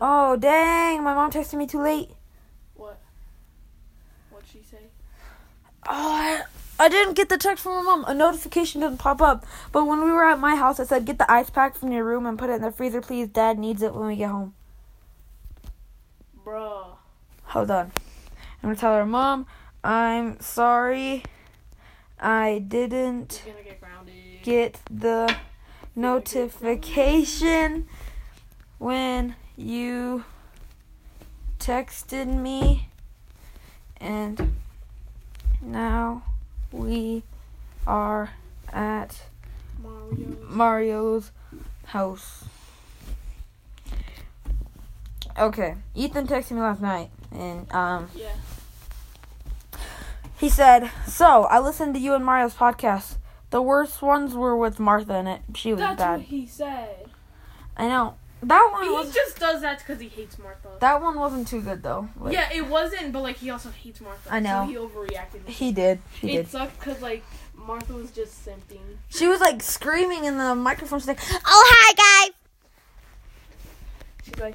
Oh 0.01 0.37
dang! 0.37 1.03
My 1.03 1.15
mom 1.15 1.31
texted 1.31 1.55
me 1.55 1.67
too 1.67 1.81
late. 1.83 2.11
What? 2.75 3.01
What'd 4.31 4.49
she 4.49 4.63
say? 4.63 4.79
Oh, 5.87 6.13
I, 6.13 6.43
I 6.81 6.89
didn't 6.89 7.13
get 7.13 7.29
the 7.29 7.37
text 7.37 7.63
from 7.63 7.75
my 7.75 7.83
mom. 7.83 8.05
A 8.07 8.15
notification 8.15 8.81
didn't 8.81 8.97
pop 8.97 9.21
up. 9.21 9.45
But 9.71 9.85
when 9.85 10.03
we 10.03 10.11
were 10.11 10.25
at 10.25 10.39
my 10.39 10.57
house, 10.57 10.81
I 10.81 10.85
said, 10.85 11.05
"Get 11.05 11.19
the 11.19 11.31
ice 11.31 11.51
pack 11.51 11.77
from 11.77 11.93
your 11.93 12.05
room 12.05 12.25
and 12.25 12.39
put 12.39 12.49
it 12.49 12.55
in 12.55 12.63
the 12.63 12.73
freezer, 12.73 13.03
please. 13.03 13.29
Dad 13.29 13.59
needs 13.59 13.83
it 13.83 13.95
when 13.95 14.07
we 14.07 14.17
get 14.17 14.31
home." 14.31 14.55
Bruh. 16.43 16.97
Hold 17.45 17.71
on. 17.71 17.93
I'm 18.63 18.71
gonna 18.71 18.77
tell 18.77 18.95
her, 18.95 19.05
Mom, 19.05 19.47
I'm 19.85 20.41
sorry. 20.41 21.23
I 22.19 22.65
didn't 22.67 23.43
get 23.45 24.43
get 24.43 24.81
the 24.91 25.37
notification 25.95 27.87
when 28.79 29.37
you 29.55 30.25
texted 31.59 32.27
me, 32.27 32.89
and 33.99 34.57
now 35.61 36.23
we 36.73 37.23
are 37.87 38.31
at 38.73 39.23
Mario. 39.83 40.37
Mario's 40.49 41.31
house. 41.87 42.45
Okay, 45.39 45.75
Ethan 45.95 46.27
texted 46.27 46.53
me 46.53 46.61
last 46.61 46.83
night, 46.83 47.11
and 47.33 47.71
um, 47.73 48.09
Yeah. 48.15 48.29
he 50.37 50.49
said, 50.49 50.91
"So 51.07 51.45
I 51.45 51.61
listened 51.61 51.95
to 51.95 52.01
you 52.01 52.15
and 52.15 52.25
Mario's 52.25 52.55
podcast. 52.55 53.17
The 53.51 53.63
worst 53.63 54.03
ones 54.03 54.35
were 54.35 54.57
with 54.57 54.79
Martha 54.79 55.17
in 55.17 55.27
it. 55.27 55.43
She 55.55 55.73
was 55.73 55.81
That's 55.81 55.99
bad. 55.99 56.19
what 56.19 56.27
he 56.29 56.47
said. 56.47 57.09
I 57.77 57.89
know 57.89 58.15
that 58.43 58.69
one 58.73 58.83
He 58.85 58.89
was 58.91 59.13
just 59.15 59.39
does 59.39 59.61
that 59.63 59.79
because 59.81 60.01
he 60.01 60.09
hates 60.09 60.39
Martha. 60.39 60.69
that 60.81 61.01
one 61.03 61.19
wasn't 61.19 61.47
too 61.49 61.61
good 61.61 61.83
though. 61.83 62.09
Like, 62.19 62.33
yeah, 62.33 62.51
it 62.53 62.67
wasn't, 62.67 63.13
but 63.13 63.23
like 63.23 63.37
he 63.37 63.51
also 63.51 63.71
hates 63.71 64.01
Martha. 64.01 64.33
I 64.33 64.41
know. 64.41 64.65
So 64.67 64.71
he 64.71 64.77
overreacted. 64.77 65.47
he 65.49 65.73
did. 65.73 66.01
He 66.21 66.33
it 66.33 66.37
did. 66.43 66.49
sucked 66.49 66.79
because 66.79 67.03
like 67.03 67.23
Martha 67.55 67.93
was 67.93 68.11
just 68.11 68.45
simping. 68.47 68.81
She 69.11 69.27
was 69.29 69.41
like 69.41 69.63
screaming 69.63 70.25
in 70.25 70.39
the 70.39 70.55
microphone. 70.55 70.99
She's 71.01 71.09
like, 71.09 71.21
"Oh 71.23 71.39
hi 71.47 72.29
guys." 72.29 72.35
She's 74.25 74.39
like, 74.39 74.55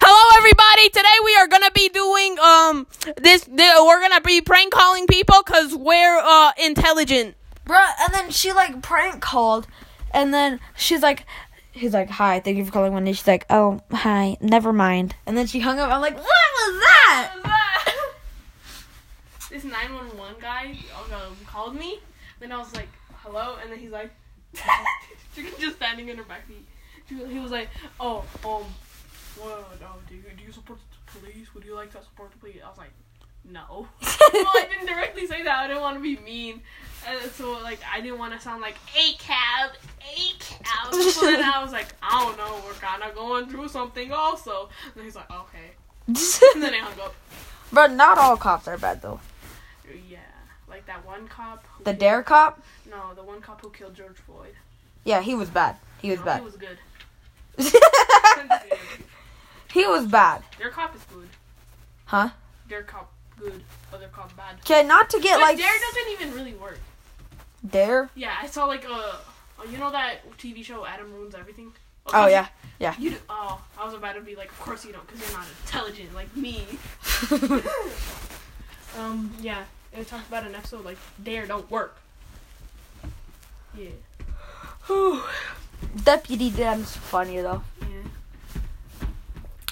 "Hello, 0.00 0.38
everybody! 0.38 0.88
Today 0.90 1.18
we 1.24 1.36
are 1.36 1.46
gonna 1.48 1.70
be 1.72 1.88
doing 1.88 2.38
um 2.38 2.86
this. 3.16 3.44
th- 3.44 3.58
we're 3.80 4.00
gonna 4.00 4.20
be 4.20 4.40
prank 4.40 4.72
calling 4.72 5.06
people 5.06 5.36
because 5.44 5.74
we're 5.74 6.18
uh 6.18 6.52
intelligent." 6.62 7.36
Bruh, 7.66 7.90
and 8.00 8.14
then 8.14 8.30
she 8.30 8.52
like 8.52 8.80
prank 8.82 9.20
called, 9.20 9.66
and 10.12 10.32
then 10.32 10.60
she's 10.76 11.02
like, 11.02 11.24
he's 11.76 11.94
like, 11.94 12.10
hi, 12.10 12.40
thank 12.40 12.56
you 12.56 12.64
for 12.64 12.72
calling 12.72 12.92
Wendy. 12.92 13.12
She's 13.12 13.26
like, 13.26 13.46
oh, 13.50 13.80
hi, 13.90 14.36
never 14.40 14.72
mind. 14.72 15.14
And 15.26 15.36
then 15.36 15.46
she 15.46 15.60
hung 15.60 15.78
up. 15.78 15.90
I'm 15.90 16.00
like, 16.00 16.16
what 16.16 16.24
was 16.24 16.80
that? 16.80 17.32
this 19.50 19.64
911 19.64 20.36
guy 20.40 20.76
um, 21.14 21.36
called 21.46 21.76
me. 21.76 22.00
Then 22.40 22.52
I 22.52 22.58
was 22.58 22.74
like, 22.74 22.88
hello? 23.16 23.56
And 23.62 23.70
then 23.70 23.78
he's 23.78 23.90
like, 23.90 24.10
was 25.36 25.52
just 25.58 25.76
standing 25.76 26.08
in 26.08 26.16
her 26.16 26.24
back 26.24 26.46
seat. 26.46 26.66
He 27.08 27.38
was 27.38 27.52
like, 27.52 27.68
oh, 28.00 28.24
um, 28.44 28.64
what, 29.38 29.78
do, 30.08 30.14
you, 30.14 30.22
do 30.36 30.44
you 30.44 30.52
support 30.52 30.78
the 30.90 31.20
police? 31.20 31.54
Would 31.54 31.64
you 31.64 31.74
like 31.74 31.92
to 31.92 32.02
support 32.02 32.32
the 32.32 32.38
police? 32.38 32.56
I 32.64 32.68
was 32.68 32.78
like, 32.78 32.92
no. 33.44 33.86
well, 34.02 34.46
I 34.54 34.66
didn't 34.68 34.86
directly 34.86 35.26
say 35.26 35.42
that. 35.42 35.58
I 35.58 35.66
didn't 35.68 35.82
want 35.82 35.96
to 35.96 36.02
be 36.02 36.16
mean. 36.16 36.62
And 37.06 37.30
so, 37.32 37.52
like, 37.62 37.78
I 37.92 38.00
didn't 38.00 38.18
want 38.18 38.32
to 38.34 38.40
sound 38.40 38.60
like, 38.60 38.76
a 38.98 39.12
cab, 39.18 39.70
a 40.00 40.38
cab. 40.40 40.92
So 41.12 41.20
then 41.26 41.42
I 41.44 41.62
was 41.62 41.72
like, 41.72 41.86
I 42.02 42.22
don't 42.24 42.36
know, 42.36 42.60
we're 42.66 42.72
kind 42.74 43.02
of 43.02 43.14
going 43.14 43.46
through 43.48 43.68
something 43.68 44.10
also. 44.12 44.68
And 44.94 45.04
he's 45.04 45.14
like, 45.16 45.30
okay. 45.30 45.70
And 46.08 46.62
then 46.62 46.74
I 46.74 46.78
hung 46.78 47.00
up. 47.00 47.14
But 47.72 47.92
not 47.92 48.16
all 48.18 48.36
cops 48.36 48.68
are 48.68 48.78
bad 48.78 49.02
though. 49.02 49.18
Yeah, 50.08 50.18
like 50.68 50.86
that 50.86 51.04
one 51.04 51.26
cop. 51.26 51.64
Who 51.78 51.84
The 51.84 51.90
killed- 51.90 51.98
Dare 51.98 52.22
cop, 52.22 52.62
No, 52.88 53.12
the 53.14 53.24
one 53.24 53.40
cop 53.40 53.60
who 53.60 53.70
killed 53.70 53.94
George 53.94 54.16
Floyd. 54.16 54.54
yeah, 55.04 55.20
he 55.20 55.34
was 55.34 55.50
bad. 55.50 55.76
He 56.00 56.10
was 56.10 56.20
No, 56.20 56.24
bad. 56.26 56.38
He 56.40 56.44
was 56.44 56.56
good. 56.56 56.78
he 59.72 59.86
was 59.86 60.06
bad. 60.06 60.42
Their 60.58 60.70
cop 60.70 60.94
is 60.94 61.02
good. 61.12 61.28
Huh? 62.06 62.30
Their 62.68 62.82
cop 62.84 63.12
good. 63.38 63.62
Other 63.92 64.08
cop 64.08 64.34
bad. 64.36 64.56
Okay, 64.60 64.86
not 64.86 65.10
to 65.10 65.20
get 65.20 65.34
But 65.36 65.42
like 65.42 65.58
Dare 65.58 65.68
doesn't 65.88 66.12
even 66.12 66.34
really 66.34 66.54
work. 66.54 66.78
Dare. 67.70 68.10
Yeah, 68.14 68.34
I 68.40 68.46
saw 68.46 68.64
like 68.66 68.84
uh, 68.88 69.16
you 69.70 69.78
know 69.78 69.90
that 69.90 70.28
TV 70.38 70.64
show 70.64 70.84
Adam 70.86 71.12
ruins 71.12 71.34
everything. 71.34 71.72
Oh 72.14 72.26
yeah, 72.28 72.46
yeah. 72.78 72.94
You 72.98 73.10
do, 73.10 73.16
oh, 73.28 73.60
I 73.78 73.84
was 73.84 73.94
about 73.94 74.14
to 74.14 74.20
be 74.20 74.36
like, 74.36 74.50
of 74.50 74.60
course 74.60 74.84
you 74.84 74.92
don't, 74.92 75.04
because 75.06 75.28
you're 75.28 75.38
not 75.38 75.46
intelligent 75.64 76.14
like 76.14 76.34
me. 76.36 76.64
Um, 78.98 79.30
yeah, 79.42 79.64
it 79.92 80.06
talked 80.08 80.26
about 80.28 80.46
an 80.46 80.54
episode 80.54 80.84
like 80.84 80.96
Dare 81.22 81.46
don't 81.46 81.70
work. 81.70 81.98
Yeah, 83.76 83.90
Deputy 86.04 86.48
Dan's 86.50 86.96
funny 86.96 87.40
though. 87.40 87.62
yeah. 87.82 87.86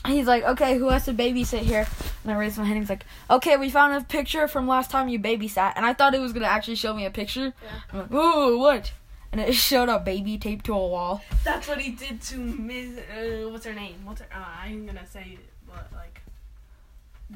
He's 0.06 0.26
like, 0.26 0.44
okay, 0.44 0.76
who 0.76 0.88
has 0.90 1.06
to 1.06 1.14
babysit 1.14 1.60
here? 1.60 1.86
And 2.22 2.32
I 2.32 2.36
raised 2.36 2.58
my 2.58 2.64
hand. 2.64 2.76
And 2.76 2.84
he's 2.84 2.90
like, 2.90 3.06
okay, 3.30 3.56
we 3.56 3.70
found 3.70 3.94
a 3.94 4.04
picture 4.04 4.46
from 4.46 4.68
last 4.68 4.90
time 4.90 5.08
you 5.08 5.18
babysat, 5.18 5.72
and 5.76 5.86
I 5.86 5.94
thought 5.94 6.14
it 6.14 6.20
was 6.20 6.32
gonna 6.32 6.46
actually 6.46 6.74
show 6.74 6.92
me 6.94 7.06
a 7.06 7.10
picture. 7.10 7.54
Yeah. 7.62 7.70
I'm 7.92 7.98
like, 8.00 8.08
oh, 8.12 8.58
what? 8.58 8.92
And 9.32 9.40
it 9.40 9.54
showed 9.54 9.88
a 9.88 9.98
baby 9.98 10.36
taped 10.36 10.66
to 10.66 10.74
a 10.74 10.86
wall. 10.86 11.22
That's 11.42 11.66
what 11.66 11.80
he 11.80 11.92
did 11.92 12.20
to 12.22 12.36
Miss. 12.36 12.98
Uh, 12.98 13.48
what's 13.48 13.64
her 13.64 13.72
name? 13.72 13.96
What's 14.04 14.20
her? 14.20 14.26
Uh, 14.34 14.44
I'm 14.62 14.86
gonna 14.86 15.06
say 15.06 15.38
but 15.66 15.88
like, 15.92 16.20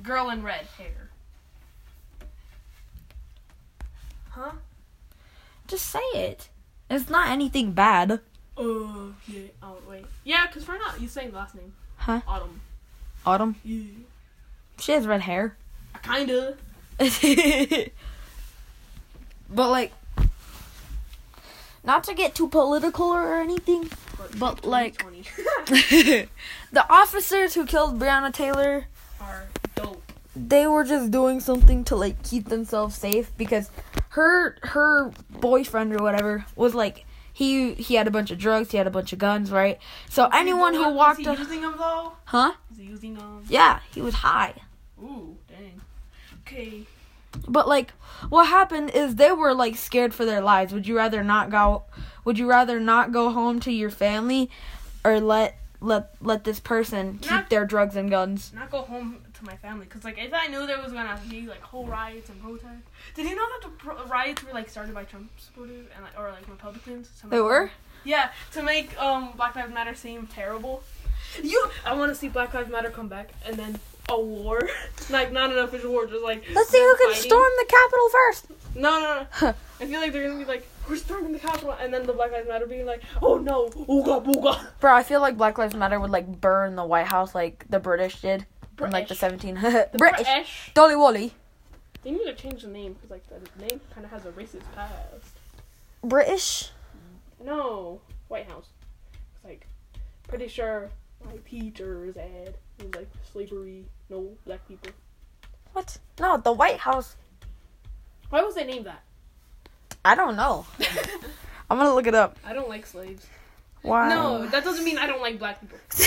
girl 0.02 0.30
in 0.30 0.42
red 0.42 0.66
hair. 0.76 1.10
Huh? 4.30 4.52
Just 5.66 5.86
say 5.86 5.98
it. 6.14 6.48
It's 6.90 7.10
not 7.10 7.28
anything 7.28 7.72
bad. 7.72 8.20
Oh 8.56 9.14
yeah. 9.26 9.48
Oh 9.62 9.78
wait. 9.88 10.04
Yeah, 10.24 10.46
cause 10.46 10.66
we're 10.68 10.78
not. 10.78 11.00
You 11.00 11.08
saying 11.08 11.32
last 11.32 11.54
name? 11.54 11.72
Huh? 11.98 12.20
Autumn. 12.26 12.60
Autumn. 13.26 13.56
Yeah. 13.64 13.82
She 14.80 14.92
has 14.92 15.06
red 15.06 15.20
hair. 15.22 15.56
Kinda. 16.02 16.56
but 19.50 19.70
like, 19.70 19.92
not 21.84 22.04
to 22.04 22.14
get 22.14 22.34
too 22.34 22.48
political 22.48 23.06
or 23.06 23.36
anything. 23.36 23.90
But, 24.38 24.64
like- 24.64 25.04
the 25.66 26.28
officers 26.90 27.54
who 27.54 27.64
killed 27.66 27.98
Breonna 27.98 28.32
Taylor, 28.32 28.86
are 29.20 29.44
dope. 29.74 30.02
they 30.34 30.66
were 30.66 30.84
just 30.84 31.10
doing 31.10 31.40
something 31.40 31.84
to 31.84 31.96
like 31.96 32.22
keep 32.22 32.48
themselves 32.48 32.96
safe 32.96 33.30
because 33.36 33.70
her 34.10 34.56
her 34.62 35.12
boyfriend 35.30 35.92
or 35.94 36.02
whatever 36.02 36.44
was 36.56 36.74
like 36.74 37.04
he 37.38 37.74
he 37.74 37.94
had 37.94 38.08
a 38.08 38.10
bunch 38.10 38.32
of 38.32 38.38
drugs, 38.38 38.72
he 38.72 38.78
had 38.78 38.88
a 38.88 38.90
bunch 38.90 39.12
of 39.12 39.20
guns, 39.20 39.52
right? 39.52 39.78
So 40.10 40.26
anyone 40.32 40.74
who 40.74 40.90
walked 40.90 41.20
Is 41.20 41.28
up, 41.28 41.36
he 41.36 41.42
using 41.44 41.60
them 41.62 41.74
though? 41.78 42.12
huh? 42.24 42.52
Is 42.72 42.78
he 42.78 42.84
using 42.84 43.14
them? 43.14 43.44
Yeah, 43.48 43.78
he 43.94 44.00
was 44.00 44.14
high. 44.14 44.54
Ooh, 45.00 45.36
dang. 45.48 45.80
Okay. 46.40 46.82
But 47.46 47.68
like 47.68 47.92
what 48.28 48.48
happened 48.48 48.90
is 48.90 49.14
they 49.14 49.30
were 49.30 49.54
like 49.54 49.76
scared 49.76 50.12
for 50.14 50.24
their 50.24 50.40
lives. 50.40 50.72
Would 50.72 50.88
you 50.88 50.96
rather 50.96 51.22
not 51.22 51.48
go 51.50 51.84
would 52.24 52.38
you 52.40 52.48
rather 52.50 52.80
not 52.80 53.12
go 53.12 53.30
home 53.30 53.60
to 53.60 53.70
your 53.72 53.90
family 53.90 54.50
or 55.04 55.20
let 55.20 55.58
let 55.80 56.16
let 56.20 56.42
this 56.42 56.58
person 56.58 57.18
keep 57.18 57.30
Not- 57.30 57.50
their 57.50 57.64
drugs 57.64 57.94
and 57.94 58.10
guns? 58.10 58.50
Not 58.52 58.68
go 58.72 58.82
home 58.82 59.18
to 59.38 59.44
my 59.44 59.56
family, 59.56 59.86
cause 59.86 60.04
like 60.04 60.18
if 60.18 60.32
I 60.34 60.46
knew 60.48 60.66
there 60.66 60.80
was 60.80 60.92
gonna 60.92 61.18
be 61.28 61.42
like 61.46 61.60
whole 61.62 61.86
riots 61.86 62.28
and 62.30 62.40
protests. 62.42 62.88
Did 63.14 63.26
you 63.28 63.36
know 63.36 63.46
that 63.60 63.68
the 63.68 63.74
pro- 63.76 64.04
riots 64.06 64.42
were 64.44 64.52
like 64.52 64.68
started 64.68 64.94
by 64.94 65.04
Trump 65.04 65.30
supporters 65.38 65.86
and 65.94 66.04
like 66.04 66.18
or 66.18 66.30
like 66.30 66.48
Republicans? 66.48 67.10
They 67.24 67.36
make- 67.36 67.44
were? 67.44 67.70
Yeah, 68.04 68.30
to 68.52 68.62
make 68.62 69.00
um 69.00 69.32
Black 69.36 69.54
Lives 69.56 69.72
Matter 69.72 69.94
seem 69.94 70.26
terrible. 70.26 70.82
You, 71.42 71.68
I 71.84 71.94
want 71.94 72.10
to 72.10 72.14
see 72.14 72.28
Black 72.28 72.54
Lives 72.54 72.70
Matter 72.70 72.90
come 72.90 73.08
back 73.08 73.30
and 73.46 73.56
then 73.56 73.78
a 74.08 74.18
war, 74.18 74.60
like 75.10 75.32
not 75.32 75.50
an 75.52 75.58
official 75.58 75.90
war, 75.92 76.06
just 76.06 76.22
like 76.24 76.42
Let's 76.54 76.70
see 76.70 76.78
who 76.78 76.96
can 76.96 77.08
fighting. 77.10 77.22
storm 77.30 77.50
the 77.58 77.66
Capitol 77.68 78.08
first. 78.08 78.46
No, 78.74 79.00
no, 79.00 79.26
no. 79.42 79.54
I 79.80 79.86
feel 79.86 80.00
like 80.00 80.12
they're 80.12 80.26
gonna 80.26 80.38
be 80.38 80.44
like, 80.46 80.66
we're 80.88 80.96
storming 80.96 81.32
the 81.32 81.38
Capitol, 81.38 81.72
and 81.80 81.92
then 81.92 82.06
the 82.06 82.12
Black 82.14 82.32
Lives 82.32 82.48
Matter 82.48 82.66
being 82.66 82.86
like, 82.86 83.02
oh 83.20 83.36
no, 83.36 83.68
ooga 83.68 84.24
booga. 84.24 84.66
Bro, 84.80 84.94
I 84.94 85.02
feel 85.02 85.20
like 85.20 85.36
Black 85.36 85.58
Lives 85.58 85.74
Matter 85.74 86.00
would 86.00 86.10
like 86.10 86.40
burn 86.40 86.76
the 86.76 86.84
White 86.84 87.06
House 87.08 87.34
like 87.34 87.66
the 87.68 87.78
British 87.78 88.20
did 88.22 88.46
in 88.86 88.92
like 88.92 89.08
the 89.08 89.14
British. 89.14 89.18
17 89.18 89.54
The 89.92 89.98
British. 89.98 90.26
British. 90.26 90.70
Dolly 90.74 90.96
Wally. 90.96 91.34
They 92.02 92.12
need 92.12 92.24
to 92.24 92.34
change 92.34 92.62
the 92.62 92.68
name 92.68 92.94
because 92.94 93.10
like 93.10 93.24
the 93.28 93.66
name 93.66 93.80
kind 93.94 94.04
of 94.04 94.10
has 94.10 94.24
a 94.26 94.30
racist 94.32 94.62
past. 94.74 95.32
British? 96.02 96.70
No, 97.44 98.00
White 98.28 98.48
House. 98.48 98.68
It's 99.34 99.44
like 99.44 99.66
pretty 100.28 100.48
sure 100.48 100.90
my 101.24 101.36
teacher's 101.48 102.16
ad 102.16 102.54
was 102.78 102.94
like 102.94 103.08
slavery, 103.32 103.84
no 104.08 104.30
black 104.44 104.66
people. 104.68 104.90
What? 105.72 105.98
No, 106.20 106.36
the 106.36 106.52
White 106.52 106.78
House. 106.78 107.16
Why 108.30 108.42
was 108.42 108.54
they 108.54 108.64
named 108.64 108.86
that? 108.86 109.02
I 110.04 110.14
don't 110.14 110.36
know. 110.36 110.66
I'm 111.70 111.78
gonna 111.78 111.94
look 111.94 112.06
it 112.06 112.14
up. 112.14 112.38
I 112.44 112.52
don't 112.52 112.68
like 112.68 112.86
slaves. 112.86 113.26
Why? 113.82 114.08
No, 114.08 114.46
that 114.46 114.64
doesn't 114.64 114.84
mean 114.84 114.98
I 114.98 115.06
don't 115.06 115.20
like 115.20 115.38
black 115.38 115.60
people. 115.60 115.78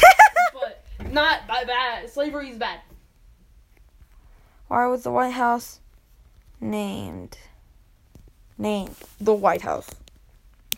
but 0.54 0.81
not 1.10 1.48
by 1.48 1.64
bad. 1.64 2.10
Slavery 2.10 2.50
is 2.50 2.58
bad. 2.58 2.80
Why 4.68 4.88
was 4.88 5.04
the 5.04 5.12
White 5.12 5.34
House 5.34 5.80
named 6.60 7.38
named 8.58 8.96
the 9.20 9.34
White 9.34 9.62
House? 9.62 9.90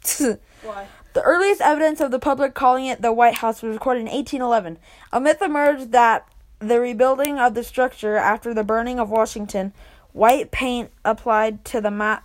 Why? 0.63 0.87
The 1.13 1.21
earliest 1.21 1.61
evidence 1.61 2.01
of 2.01 2.09
the 2.09 2.19
public 2.19 2.55
calling 2.55 2.85
it 2.85 3.01
the 3.01 3.13
White 3.13 3.35
House 3.35 3.61
was 3.61 3.73
recorded 3.73 4.01
in 4.01 4.05
1811. 4.07 4.79
A 5.11 5.19
myth 5.19 5.41
emerged 5.41 5.91
that 5.91 6.27
the 6.57 6.79
rebuilding 6.79 7.37
of 7.37 7.53
the 7.53 7.63
structure 7.63 8.15
after 8.15 8.53
the 8.53 8.63
burning 8.63 8.99
of 8.99 9.09
Washington, 9.09 9.73
white 10.11 10.49
paint 10.49 10.89
applied 11.05 11.63
to 11.65 11.81
the 11.81 11.91
ma- 11.91 12.21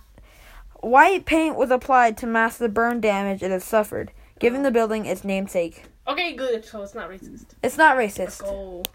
white 0.81 1.25
paint 1.25 1.55
was 1.55 1.69
applied 1.69 2.17
to 2.17 2.25
mask 2.25 2.57
the 2.57 2.69
burn 2.69 2.99
damage 2.99 3.43
it 3.43 3.51
has 3.51 3.63
suffered, 3.63 4.11
giving 4.39 4.63
the 4.63 4.71
building 4.71 5.05
its 5.05 5.23
namesake. 5.23 5.83
Okay, 6.09 6.33
good. 6.33 6.65
So 6.65 6.81
it's 6.81 6.95
not 6.95 7.09
racist. 7.09 7.45
It's 7.61 7.77
not 7.77 7.95
racist. 7.95 8.85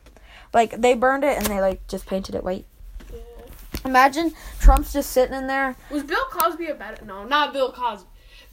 Like 0.53 0.81
they 0.81 0.95
burned 0.95 1.23
it 1.23 1.39
and 1.39 1.47
they 1.47 1.61
like 1.61 1.87
just 1.87 2.07
painted 2.07 2.35
it 2.35 2.43
white. 2.43 2.67
Yeah. 3.13 3.21
Imagine 3.85 4.33
Trump's 4.59 4.93
just 4.93 5.11
sitting 5.11 5.35
in 5.35 5.47
there. 5.47 5.77
Was 5.91 6.03
Bill 6.03 6.25
Cosby 6.31 6.67
a 6.67 6.75
bad? 6.75 7.07
No, 7.07 7.25
not 7.25 7.53
Bill 7.53 7.73
Cosby. 7.73 8.09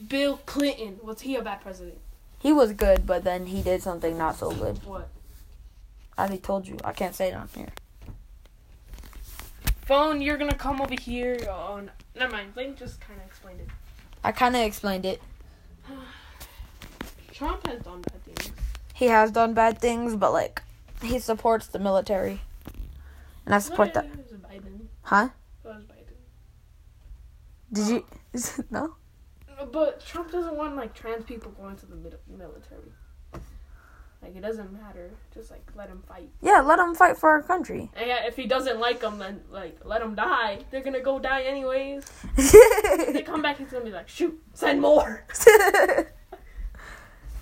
Bill 0.08 0.38
Clinton. 0.45 1.00
Was 1.02 1.21
he 1.21 1.36
a 1.36 1.41
bad 1.41 1.62
president? 1.62 1.97
He 2.39 2.54
was 2.54 2.74
good, 2.74 3.06
but 3.06 3.24
then 3.24 3.47
he 3.47 3.62
did 3.63 3.82
something 3.82 4.17
not 4.17 4.36
so 4.36 4.52
good. 4.52 4.84
What? 4.84 5.10
I 6.17 6.24
already 6.24 6.39
told 6.39 6.67
you. 6.67 6.78
I 6.84 6.93
can't 6.93 7.15
say 7.15 7.30
it 7.30 7.34
on 7.34 7.50
here. 7.56 7.69
Phone, 9.86 10.21
you're 10.21 10.38
gonna 10.38 10.56
come 10.56 10.82
over 10.82 10.95
here. 11.00 11.38
Oh, 11.50 11.82
never 12.15 12.32
mind. 12.32 12.56
Lane 12.56 12.76
just 12.76 13.02
kind 13.02 13.19
of 13.19 13.26
explained 13.26 13.62
it. 13.62 13.67
I 14.24 14.32
kind 14.32 14.56
of 14.56 14.62
explained 14.62 15.06
it. 15.06 15.21
Trump 17.34 17.65
has 17.65 17.82
done 17.82 18.02
bad. 18.02 18.21
He 19.02 19.08
has 19.08 19.32
done 19.32 19.56
bad 19.56 19.80
things, 19.80 20.16
but 20.16 20.32
like 20.32 20.62
he 21.02 21.18
supports 21.18 21.66
the 21.66 21.80
military, 21.80 22.40
and 23.48 23.56
I 23.56 23.58
support 23.58 23.96
that. 23.96 24.06
It. 24.06 24.62
Huh? 25.02 25.30
It. 25.66 26.08
Did 27.74 27.88
you? 27.88 28.06
no. 28.70 28.94
But 29.72 30.06
Trump 30.06 30.32
doesn't 30.32 30.56
want 30.56 30.76
like 30.76 30.94
trans 30.94 31.26
people 31.26 31.50
going 31.50 31.78
to 31.78 31.88
the 31.88 31.96
military. 32.28 32.92
Like 34.22 34.36
it 34.36 34.42
doesn't 34.42 34.72
matter. 34.72 35.10
Just 35.34 35.50
like 35.50 35.68
let 35.76 35.90
him 35.90 36.04
fight. 36.08 36.30
Yeah, 36.40 36.62
let 36.62 36.78
him 36.78 36.94
fight 36.94 37.18
for 37.18 37.32
our 37.32 37.42
country. 37.42 37.90
And 37.96 38.08
yeah, 38.08 38.28
if 38.28 38.36
he 38.36 38.46
doesn't 38.46 38.80
like 38.80 39.00
them, 39.00 39.18
then 39.18 39.42
like 39.50 39.80
let 39.84 40.04
him 40.04 40.14
die. 40.14 40.60
They're 40.70 40.84
gonna 40.84 41.02
go 41.02 41.18
die 41.18 41.42
anyways. 41.42 42.06
They 42.38 43.24
come 43.26 43.42
back, 43.42 43.58
he's 43.58 43.72
gonna 43.72 43.84
be 43.84 43.90
like, 43.90 44.10
shoot, 44.10 44.40
send 44.54 44.80
more. 44.80 45.26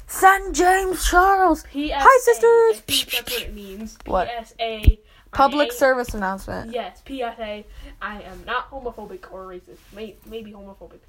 Son 0.09 0.53
James 0.53 1.05
Charles. 1.07 1.61
PSA. 1.71 1.89
Hi, 1.93 2.19
sisters. 2.23 2.81
That's 3.11 3.31
what 3.31 3.41
it 3.43 3.53
means. 3.53 3.97
What? 4.05 4.27
PSA. 4.47 4.97
Public 5.31 5.71
I- 5.71 5.75
service 5.75 6.13
announcement. 6.15 6.71
Yes, 6.73 7.01
PSA. 7.05 7.63
I 8.01 8.21
am 8.23 8.43
not 8.45 8.71
homophobic 8.71 9.31
or 9.31 9.45
racist. 9.45 9.77
May- 9.93 10.15
maybe 10.25 10.51
homophobic. 10.51 10.99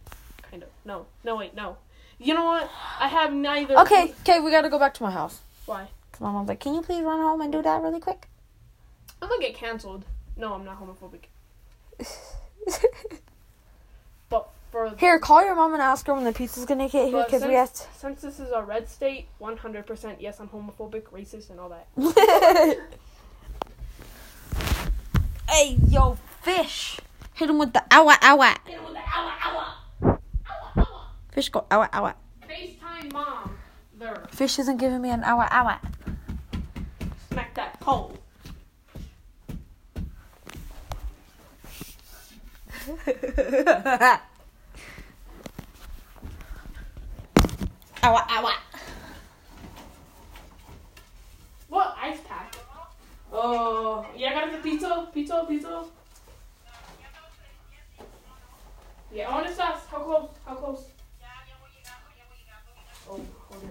Kind 0.51 0.63
of. 0.63 0.69
No. 0.85 1.07
No, 1.25 1.37
wait, 1.37 1.55
no. 1.55 1.79
You 2.19 2.35
know 2.35 2.45
what? 2.45 2.71
I 2.99 3.09
have 3.09 3.33
neither. 3.33 3.79
Okay, 3.81 4.13
okay, 4.21 4.41
we 4.41 4.51
gotta 4.51 4.69
go 4.69 4.79
back 4.79 4.93
to 4.95 5.03
my 5.03 5.11
house. 5.11 5.41
Why? 5.65 5.89
'Cause 6.13 6.21
My 6.21 6.31
mom's 6.31 6.49
like, 6.49 6.61
"Can 6.61 6.75
you 6.75 6.83
please 6.83 7.03
run 7.03 7.21
home 7.21 7.41
and 7.41 7.51
do 7.51 7.63
that 7.63 7.81
really 7.81 8.01
quick?" 8.01 8.29
I'm 9.23 9.29
gonna 9.31 9.41
get 9.41 9.55
canceled. 9.55 10.05
No, 10.37 10.53
I'm 10.53 10.65
not 10.65 10.79
homophobic. 10.79 11.25
For 14.71 14.95
Here, 14.97 15.19
call 15.19 15.45
your 15.45 15.57
mom 15.57 15.73
and 15.73 15.83
ask 15.83 16.07
her 16.07 16.15
when 16.15 16.23
the 16.23 16.33
pizza's 16.33 16.65
gonna 16.65 16.89
get 16.89 17.09
here, 17.09 17.25
because 17.25 17.43
we 17.43 17.55
since, 17.55 17.83
have 17.83 17.97
since 17.97 18.21
this 18.21 18.39
is 18.39 18.53
a 18.53 18.63
red 18.63 18.89
state, 18.89 19.27
100% 19.41 20.17
yes, 20.21 20.39
I'm 20.39 20.49
homophobic, 20.49 21.03
racist, 21.05 21.51
and 21.51 21.59
all 21.59 21.71
that. 21.71 21.89
hey, 25.51 25.77
yo, 25.89 26.17
fish! 26.43 27.01
Hit 27.35 27.51
him 27.51 27.59
with 27.59 27.73
the 27.73 27.83
awa 27.91 28.17
awa. 28.23 28.55
Hit 28.65 28.77
him 28.77 28.85
with 28.85 28.95
the 28.95 29.01
awa 29.01 29.35
awa. 29.45 29.79
awa 30.03 30.73
awa. 30.77 31.11
Fish 31.33 31.49
go 31.49 31.65
awa 31.69 31.89
awa. 31.93 32.15
FaceTime 32.49 33.13
mom. 33.13 33.59
There. 33.99 34.25
Fish 34.31 34.61
isn't 34.61 34.77
giving 34.77 35.03
me 35.03 35.11
an 35.11 35.25
awa 35.25 35.49
awa. 35.51 35.81
Smack 37.29 37.55
that 37.55 37.81
pole. 37.81 38.17
awa 48.03 48.27
awa. 48.29 48.53
What 51.69 51.97
ice 52.01 52.21
pack? 52.27 52.57
Oh, 53.33 54.07
yeah, 54.17 54.31
I 54.31 54.35
got 54.35 54.53
the 54.53 54.59
pizza, 54.59 55.09
pizza, 55.15 55.45
pizza. 55.49 55.85
Yeah, 59.13 59.29
on 59.29 59.47
the 59.47 59.53
sauce. 59.53 59.87
How 59.91 59.99
close? 59.99 60.29
How 60.47 60.55
close? 60.55 60.85
Oh, 63.09 63.21
hold 63.49 63.65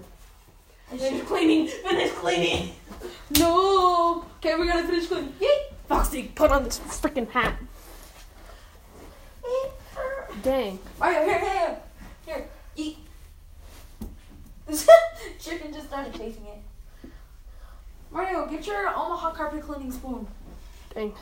on. 0.91 0.97
Finish 0.97 1.23
cleaning. 1.23 1.67
Finish 1.67 2.11
cleaning. 2.11 2.71
No. 3.37 4.25
Okay, 4.37 4.55
we 4.55 4.67
gotta 4.67 4.87
finish 4.87 5.07
cooking. 5.07 5.33
Yay! 5.39 5.47
Foxy, 5.87 6.23
put 6.35 6.51
on 6.51 6.63
this 6.63 6.79
freaking 6.79 7.29
hat. 7.29 7.57
Dang. 10.43 10.79
Mario, 10.99 11.25
here, 11.25 11.39
here, 11.39 11.49
here. 11.49 11.77
Here, 12.25 12.47
eat. 12.75 12.97
Chicken 15.39 15.73
just 15.73 15.87
started 15.87 16.13
chasing 16.13 16.45
it. 16.45 17.09
Mario, 18.11 18.45
get 18.47 18.65
your 18.67 18.87
Omaha 18.89 19.31
carpet 19.31 19.61
cleaning 19.63 19.91
spoon. 19.91 20.27
Dang. 20.93 21.13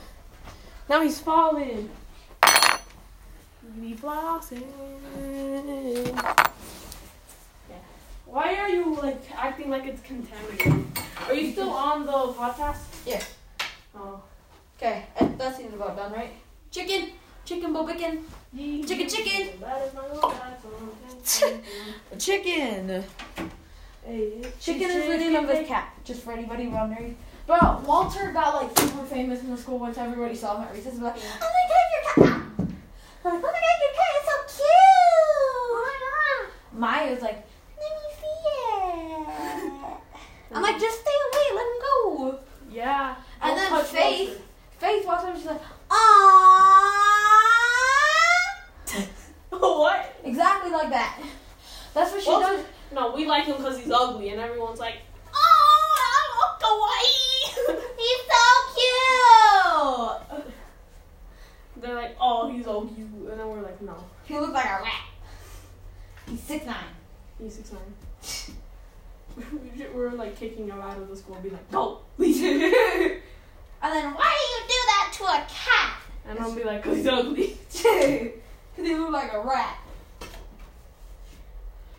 Now 0.89 1.01
he's 1.01 1.19
falling. 1.19 1.89
We 3.79 3.93
flossing. 3.93 4.67
Yeah. 7.69 7.75
Why 8.25 8.55
are 8.55 8.69
you 8.69 8.95
like 8.95 9.23
acting 9.35 9.69
like 9.69 9.85
it's 9.85 10.01
contaminated? 10.01 10.85
Are 11.27 11.33
you 11.33 11.51
still 11.51 11.69
on 11.69 12.05
the 12.05 12.11
podcast? 12.11 12.79
Yeah. 13.05 13.23
Oh. 13.95 14.21
Okay, 14.77 15.05
that 15.17 15.57
seems 15.57 15.73
about 15.73 15.95
done, 15.95 16.11
right? 16.13 16.31
Chicken, 16.69 17.09
chicken, 17.45 17.73
bobikin, 17.73 18.21
Chicken, 18.57 19.07
chicken. 19.07 19.49
chicken. 22.17 23.03
Chicken 24.59 24.89
is 24.89 25.07
the 25.07 25.17
name 25.17 25.35
of 25.35 25.49
his 25.49 25.67
cat. 25.67 25.93
Just 26.03 26.23
for 26.23 26.31
anybody 26.31 26.65
wondering. 26.67 27.15
But 27.45 27.83
Walter 27.83 28.31
got 28.31 28.55
like 28.63 28.79
super 28.79 29.05
famous 29.05 29.41
in 29.41 29.51
the 29.51 29.57
school 29.57 29.77
once 29.77 29.97
everybody 29.99 30.33
saw 30.35 30.55
him 30.57 30.63
at 30.67 30.73
recess. 30.73 30.93
and 30.93 31.03
was 31.03 31.13
Like, 31.13 31.21
oh 31.41 31.49
my 31.53 31.63
god, 31.69 31.87
your 31.93 32.03
cat! 32.37 32.41
Oh 33.25 33.29
my 33.29 33.41
god, 33.41 33.53
your 33.81 33.93
cat 33.93 34.11
is 34.15 34.25
so 34.25 34.35
cute! 34.57 34.67
Oh 35.69 35.83
my 35.83 35.95
god! 36.05 36.79
Maya 36.79 37.11
was 37.13 37.21
like, 37.21 37.39
let 37.77 37.91
me 37.93 38.07
see 38.19 38.37
it. 38.47 39.93
I'm 40.55 40.61
like, 40.63 40.79
just 40.79 40.99
stay 41.01 41.11
away, 41.11 41.45
let 41.55 41.65
him 41.65 41.79
go. 41.81 42.39
Yeah. 42.71 43.15
And 43.41 43.49
Don't 43.49 43.57
then 43.57 43.69
touch 43.69 43.85
Faith- 43.87 44.29
Walter. 44.29 44.41
Faith 44.79 45.05
walks 45.05 45.23
up 45.23 45.29
and 45.29 45.37
she's 45.37 45.47
like, 45.47 45.61
aww. 45.89 46.53
what? 49.51 50.15
Exactly 50.23 50.71
like 50.71 50.89
that. 50.89 51.19
That's 51.93 52.11
what 52.13 52.21
she 52.23 52.29
Walter- 52.29 52.57
does. 52.57 52.65
No, 52.93 53.11
we 53.13 53.25
like 53.27 53.45
him 53.45 53.57
because 53.57 53.77
he's 53.77 53.91
ugly, 53.91 54.29
and 54.29 54.39
everyone's 54.39 54.79
like, 54.79 54.95
Oh, 55.33 56.57
kawaii! 56.61 57.75
He's 57.97 58.21
so 58.31 58.43
cute! 60.37 60.53
they're 61.81 61.95
like, 61.95 62.15
oh, 62.19 62.49
he's 62.49 62.63
so 62.65 62.81
cute, 62.85 63.07
and 63.29 63.39
then 63.39 63.47
we're 63.49 63.61
like, 63.61 63.79
no, 63.81 63.95
He 64.25 64.33
looks 64.39 64.53
like 64.53 64.65
a 64.65 64.79
rat. 64.83 65.03
He's 66.29 66.41
six 66.41 66.65
nine. 66.65 66.75
he's 67.41 67.53
six 67.55 67.71
nine. 67.71 67.93
we 69.51 69.77
should- 69.77 69.93
we're 69.93 70.11
like 70.11 70.35
kicking 70.39 70.67
him 70.67 70.79
out 70.81 70.97
of 70.97 71.07
the 71.09 71.15
school, 71.15 71.35
and 71.35 71.43
be 71.43 71.49
like, 71.49 71.69
go, 71.71 71.99
leave. 72.17 72.41
And 72.43 73.93
then 73.93 74.13
why 74.13 74.35
do 74.35 74.45
you 74.53 74.61
do 74.67 74.79
that 74.87 75.11
to 75.17 75.23
a 75.25 75.45
cat? 75.47 76.01
and 76.27 76.39
I'll 76.39 76.55
be 76.55 76.63
like, 76.63 76.83
cause 76.83 76.95
he's 76.97 77.07
ugly. 77.07 77.57
Because 77.71 78.31
he 78.91 78.95
look 78.95 79.11
like 79.11 79.33
a 79.33 79.39
rat. 79.41 79.77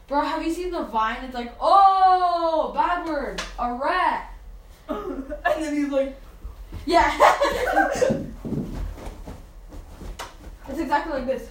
Bro, 0.09 0.23
have 0.23 0.43
you 0.43 0.53
seen 1.21 1.31
the 1.31 1.37
vine? 1.37 1.47
It's 1.47 1.53
like, 1.53 1.55
oh, 1.61 2.73
bad 2.75 3.07
word, 3.07 3.43
a 3.59 3.73
rat. 3.75 4.35
and 4.89 5.25
then 5.59 5.75
he's 5.77 5.89
like, 5.89 6.19
Yeah. 6.87 7.11
it's 10.69 10.79
exactly 10.79 11.13
like 11.13 11.27
this. 11.27 11.49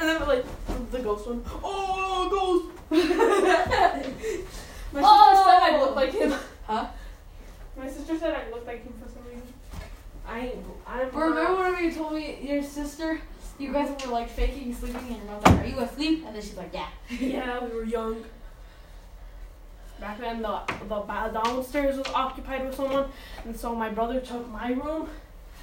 and 0.00 0.08
then 0.08 0.20
we're 0.20 0.26
like 0.26 0.44
the 0.90 0.98
ghost 1.00 1.26
one, 1.26 1.44
oh, 1.62 2.28
ghost. 2.30 2.66
My 4.92 5.00
sister 5.00 5.04
Oh. 5.04 5.44
said 5.46 5.62
I 5.62 5.80
look 5.80 5.96
like 5.96 6.12
him. 6.12 6.32
Oh. 6.32 6.40
Huh? 6.66 6.86
My 7.76 7.88
sister 7.88 8.18
said 8.18 8.34
I 8.34 8.50
looked 8.50 8.66
like 8.66 8.84
him 8.84 8.92
for 9.02 9.08
some 9.08 9.24
reason. 9.24 9.42
I. 10.28 10.52
I'm. 10.86 11.08
Bro, 11.10 11.30
remember 11.30 11.72
when 11.72 11.84
you 11.84 11.92
told 11.92 12.12
me 12.12 12.38
your 12.42 12.62
sister, 12.62 13.18
you 13.58 13.72
guys 13.72 13.88
were 14.04 14.12
like 14.12 14.28
faking 14.28 14.74
sleeping, 14.74 15.00
and 15.08 15.16
your 15.16 15.24
mom's 15.24 15.46
like, 15.46 15.60
"Are 15.60 15.66
you 15.66 15.78
asleep?" 15.80 16.24
And 16.26 16.34
then 16.36 16.42
she's 16.42 16.56
like, 16.58 16.74
"Yeah." 16.74 16.88
Yeah, 17.08 17.64
we 17.64 17.74
were 17.74 17.84
young. 17.84 18.22
Back 20.02 20.18
then, 20.18 20.42
the 20.42 20.60
the 20.88 21.30
downstairs 21.32 21.96
was 21.96 22.08
occupied 22.08 22.66
with 22.66 22.74
someone, 22.74 23.08
and 23.44 23.56
so 23.56 23.72
my 23.72 23.88
brother 23.88 24.18
took 24.18 24.50
my 24.50 24.72
room. 24.72 25.08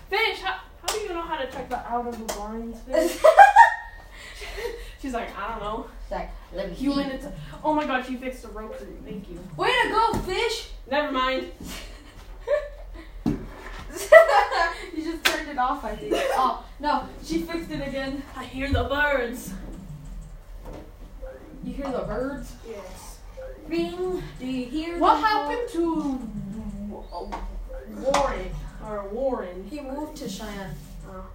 Fish, 0.10 0.40
how, 0.40 0.62
how 0.82 0.94
do 0.94 1.00
you 1.02 1.10
know 1.10 1.24
how 1.24 1.36
to 1.36 1.52
check 1.52 1.68
the 1.68 1.76
out 1.76 2.08
of 2.08 2.18
the 2.18 2.34
blinds? 2.34 2.78
She's 5.02 5.14
like, 5.14 5.38
I 5.38 5.50
don't 5.50 5.60
know. 5.60 5.88
She's 6.04 6.12
like, 6.12 6.30
"Let 6.54 6.70
me." 6.70 6.76
You 6.78 6.92
see." 6.92 6.98
went 6.98 7.12
into. 7.12 7.34
Oh 7.66 7.74
my 7.74 7.86
god, 7.86 8.06
she 8.06 8.16
fixed 8.16 8.44
the 8.44 8.48
rope 8.48 8.78
for 8.78 8.86
you. 8.86 8.98
Thank 9.04 9.30
you. 9.30 9.44
Way 9.58 9.74
to 9.84 9.90
go, 9.90 10.14
fish! 10.20 10.70
Never 10.90 11.12
mind. 11.12 11.52
you 13.26 15.04
just 15.04 15.26
turned 15.26 15.50
it 15.50 15.58
off, 15.58 15.84
I 15.84 15.98
think. 15.98 16.14
Oh 16.16 16.64
no, 16.80 17.10
she 17.22 17.42
fixed 17.42 17.72
it 17.72 17.86
again. 17.86 18.24
I 18.38 18.46
hear 18.46 18.72
the 18.72 18.86
birds. 18.86 19.52
You 21.62 21.74
hear 21.74 21.92
the 21.92 22.04
birds? 22.04 22.54
Yes. 22.66 23.09
Ring. 23.70 24.24
Do 24.40 24.46
you 24.46 24.66
hear? 24.66 24.98
What 24.98 25.20
happened 25.20 25.70
to 25.74 26.20
uh, 27.14 27.26
Warren 27.98 28.52
or 28.84 29.08
Warren? 29.10 29.68
He 29.70 29.80
moved 29.80 30.18
to 30.18 30.28
Cheyenne. 30.28 30.74
Oh. 31.08 31.26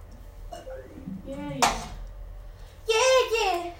Yeah, 1.25 1.53
yeah. 1.63 1.87
Yeah, 2.87 3.41
yeah. 3.41 3.71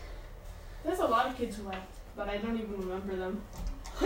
There's 0.85 0.99
a 0.99 1.05
lot 1.05 1.27
of 1.27 1.37
kids 1.37 1.57
who 1.57 1.63
left, 1.67 1.91
but 2.15 2.29
I 2.29 2.37
don't 2.37 2.57
even 2.57 2.77
remember 2.79 3.15
them. 3.15 3.41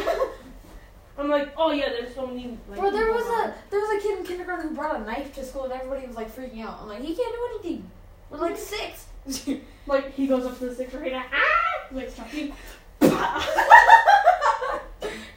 I'm 1.18 1.30
like, 1.30 1.54
oh 1.56 1.72
yeah, 1.72 1.90
there's 1.90 2.16
so 2.16 2.26
many. 2.26 2.58
Like, 2.70 2.80
Bro, 2.80 2.92
there 2.92 3.12
was 3.12 3.26
around. 3.28 3.50
a 3.50 3.56
there 3.70 3.80
was 3.80 3.90
a 4.00 4.08
kid 4.08 4.20
in 4.20 4.26
kindergarten 4.26 4.70
who 4.70 4.76
brought 4.76 5.00
a 5.00 5.04
knife 5.04 5.34
to 5.36 5.46
school 5.46 5.66
and 5.66 5.74
everybody 5.74 6.08
was 6.08 6.16
like 6.16 6.36
freaking 6.36 6.64
out. 6.64 6.80
I'm 6.82 6.88
like, 6.88 7.02
he 7.02 7.16
can't 7.16 7.34
do 7.34 7.50
anything. 7.54 7.92
We're 8.30 8.38
like 8.38 8.58
six. 8.58 9.08
like 9.86 10.14
he 10.14 10.26
goes 10.28 10.46
up 10.46 10.58
to 10.58 10.66
the 10.66 10.76
sixth 10.76 10.98
grade, 10.98 11.14
ah, 11.14 11.88
like 11.92 12.10
shocking. 12.16 12.54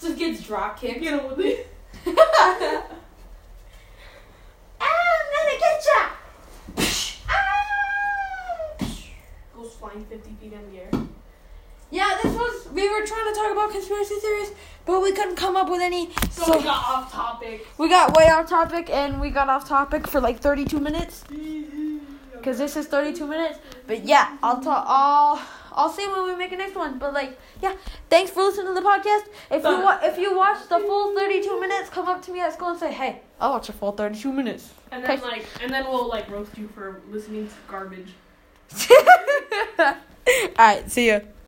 Just 0.02 0.18
gets 0.18 0.42
drop 0.42 0.80
kicked. 0.80 1.00
Get 1.00 1.20
him 1.20 1.28
with 1.30 1.38
it. 1.38 1.68
ah, 2.06 2.82
I'm 4.80 5.26
gonna 5.32 5.58
get 5.60 5.86
ya. 5.94 6.00
ah. 7.28 8.86
Goes 9.56 9.72
flying 9.74 10.04
50 10.04 10.30
feet 10.40 10.52
in 10.52 10.72
the 10.72 10.78
air. 10.80 10.90
Yeah, 11.90 12.18
this 12.22 12.34
was 12.34 12.68
we 12.72 12.88
were 12.88 13.06
trying 13.06 13.32
to 13.32 13.38
talk 13.38 13.52
about 13.52 13.70
conspiracy 13.70 14.14
theories, 14.16 14.50
but 14.86 15.00
we 15.02 15.12
couldn't 15.12 15.36
come 15.36 15.56
up 15.56 15.68
with 15.70 15.80
any. 15.80 16.10
So, 16.30 16.44
So 16.46 16.56
we 16.58 16.64
got 16.64 16.84
off 16.88 17.12
topic. 17.12 17.66
we 17.78 17.88
got 17.88 18.16
way 18.16 18.24
off 18.28 18.48
topic, 18.48 18.90
and 18.90 19.20
we 19.20 19.30
got 19.30 19.48
off 19.48 19.68
topic 19.68 20.08
for 20.08 20.20
like 20.20 20.40
32 20.40 20.80
minutes. 20.80 21.22
Cause 22.42 22.58
this 22.58 22.74
is 22.76 22.86
32 22.88 23.24
minutes. 23.24 23.60
But 23.86 24.04
yeah, 24.04 24.36
I'll 24.42 24.60
talk. 24.60 24.84
I'll 24.88 25.40
I'll 25.74 25.88
see 25.90 26.06
when 26.06 26.24
we 26.24 26.34
make 26.36 26.52
a 26.52 26.56
next 26.56 26.74
one. 26.76 26.98
But 26.98 27.12
like, 27.14 27.38
yeah, 27.62 27.74
thanks 28.10 28.30
for 28.30 28.42
listening 28.42 28.68
to 28.68 28.74
the 28.74 28.80
podcast. 28.86 29.24
If 29.50 29.62
you 29.64 29.82
wa- 29.82 29.98
if 30.02 30.18
you 30.18 30.36
watch 30.36 30.68
the 30.68 30.78
full 30.78 31.14
32 31.16 31.60
minutes, 31.60 31.88
come 31.90 32.08
up 32.08 32.22
to 32.22 32.32
me 32.32 32.40
at 32.40 32.52
school 32.52 32.70
and 32.70 32.78
say, 32.80 32.92
hey, 32.92 33.20
I'll 33.40 33.50
watch 33.52 33.66
the 33.68 33.72
full 33.72 33.92
32 33.92 34.32
minutes. 34.32 34.70
And 34.90 35.02
then 35.04 35.10
Okay. 35.10 35.22
like, 35.22 35.46
and 35.62 35.72
then 35.72 35.84
we'll 35.88 36.08
like 36.08 36.30
roast 36.30 36.56
you 36.58 36.68
for 36.68 37.00
listening 37.10 37.48
to 37.48 37.54
garbage. 37.68 38.12
All 39.78 39.94
right, 40.58 40.90
see 40.90 41.08
ya. 41.08 41.20